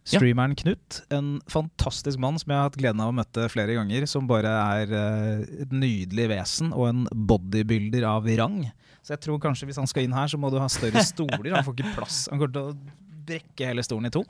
[0.07, 1.03] Streameren Knut.
[1.15, 4.07] En fantastisk mann som jeg har hatt gleden av å møte flere ganger.
[4.11, 8.65] Som bare er eh, et nydelig vesen og en bodybuilder av rang.
[9.03, 11.53] Så jeg tror kanskje hvis han skal inn her, så må du ha større stoler.
[11.57, 12.25] Han får ikke plass.
[12.31, 14.25] Han kommer til å brekke hele stolen i to.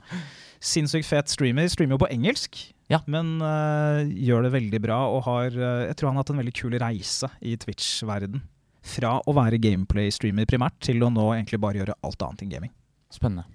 [0.63, 1.67] Sinnssykt fet streamer.
[1.71, 2.59] Streamer jo på engelsk,
[2.91, 2.99] Ja.
[3.07, 4.99] men uh, gjør det veldig bra.
[5.13, 8.43] Og har uh, Jeg tror han har hatt en veldig kul reise i Twitch-verden.
[8.83, 12.73] Fra å være gameplay-streamer primært, til å nå egentlig bare gjøre alt annet enn gaming.
[13.13, 13.45] Spennende.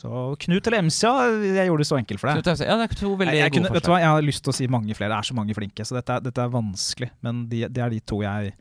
[0.00, 0.08] Så
[0.40, 2.40] Knut eller MC, jeg gjorde det så enkelt for deg.
[2.40, 4.00] Knut Ja, det er to veldig Jeg, jeg, gode forslag.
[4.00, 5.12] jeg har lyst til å si mange flere.
[5.12, 7.10] Det er så mange flinke, så dette, dette er vanskelig.
[7.24, 8.54] Men de, det er de to jeg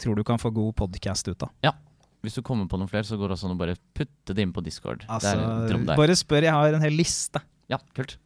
[0.00, 1.52] tror du kan få god podcast ut av.
[2.24, 4.44] Hvis du kommer på noen flere, så går det også an å bare putte det
[4.44, 5.06] inn på Discord.
[5.08, 5.32] Altså,
[5.96, 7.40] bare spør, jeg har en hel liste.
[7.70, 8.16] Ja, kult.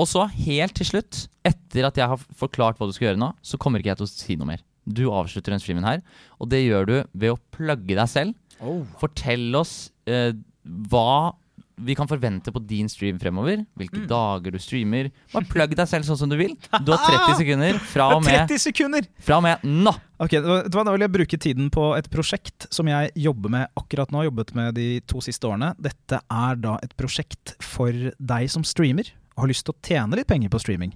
[0.00, 3.32] Og så, helt til slutt, etter at jeg har forklart hva du skal gjøre nå,
[3.44, 4.64] så kommer ikke jeg til å si noe mer.
[4.84, 6.02] Du avslutter den streamen her,
[6.38, 8.34] og det gjør du ved å plugge deg selv.
[9.00, 9.74] Fortell oss
[10.08, 10.32] eh,
[10.92, 11.34] hva
[11.76, 13.64] vi kan forvente på din stream fremover.
[13.76, 14.06] Hvilke Mm.
[14.08, 15.10] dager du streamer.
[15.32, 16.54] Bare plugg deg selv sånn som du vil.
[16.84, 19.06] Du har 30 sekunder fra og med, 30 sekunder!
[19.20, 19.92] fra og med nå.
[20.20, 20.30] Ok,
[20.70, 24.22] Da vil jeg bruke tiden på et prosjekt som jeg jobber med akkurat nå.
[24.24, 25.74] Jobbet med de to siste årene.
[25.80, 30.14] Dette er da et prosjekt for deg som streamer og har lyst til å tjene
[30.14, 30.92] litt penger på streaming.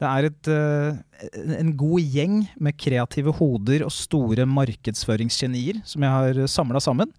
[0.00, 6.10] Det er et, eh, en god gjeng med kreative hoder og store markedsføringsgenier som jeg
[6.10, 7.12] har samla sammen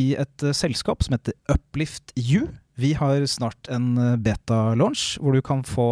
[0.00, 2.48] i et eh, selskap som heter Uplift You.
[2.74, 5.88] Vi har snart en eh, beta-launch hvor du kan få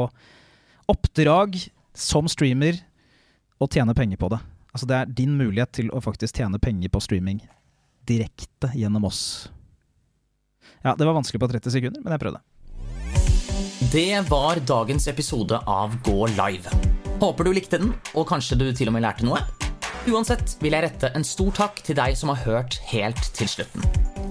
[0.90, 1.59] oppdrag
[1.94, 2.80] som streamer
[3.62, 4.40] og tjene penger på det.
[4.72, 7.42] Altså Det er din mulighet til å faktisk tjene penger på streaming
[8.09, 9.50] direkte gjennom oss.
[10.82, 12.42] Ja, det var vanskelig på 30 sekunder, men jeg prøvde.
[13.92, 16.70] Det var dagens episode av Gå live.
[17.22, 19.42] Håper du likte den, og kanskje du til og med lærte noe.
[20.11, 23.84] Uansett vil jeg rette en stor takk til deg som har hørt helt til slutten.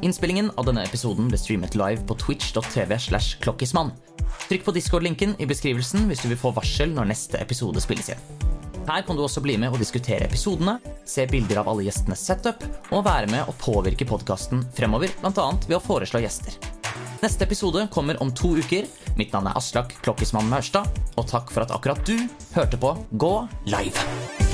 [0.03, 3.93] Innspillingen av denne episoden ble streamet live på twitch.tv slash klokkismann.
[4.49, 8.27] Trykk på Discord-linken i beskrivelsen hvis du vil få varsel når neste episode spilles inn.
[8.89, 12.65] Her kan du også bli med og diskutere episodene, se bilder av alle gjestenes setup,
[12.91, 15.49] og være med og påvirke podkasten fremover, bl.a.
[15.69, 16.57] ved å foreslå gjester.
[17.21, 18.89] Neste episode kommer om to uker.
[19.15, 22.17] Mitt navn er Aslak Klokkismann Maurstad, og takk for at akkurat du
[22.57, 23.35] hørte på Gå
[23.69, 24.50] live.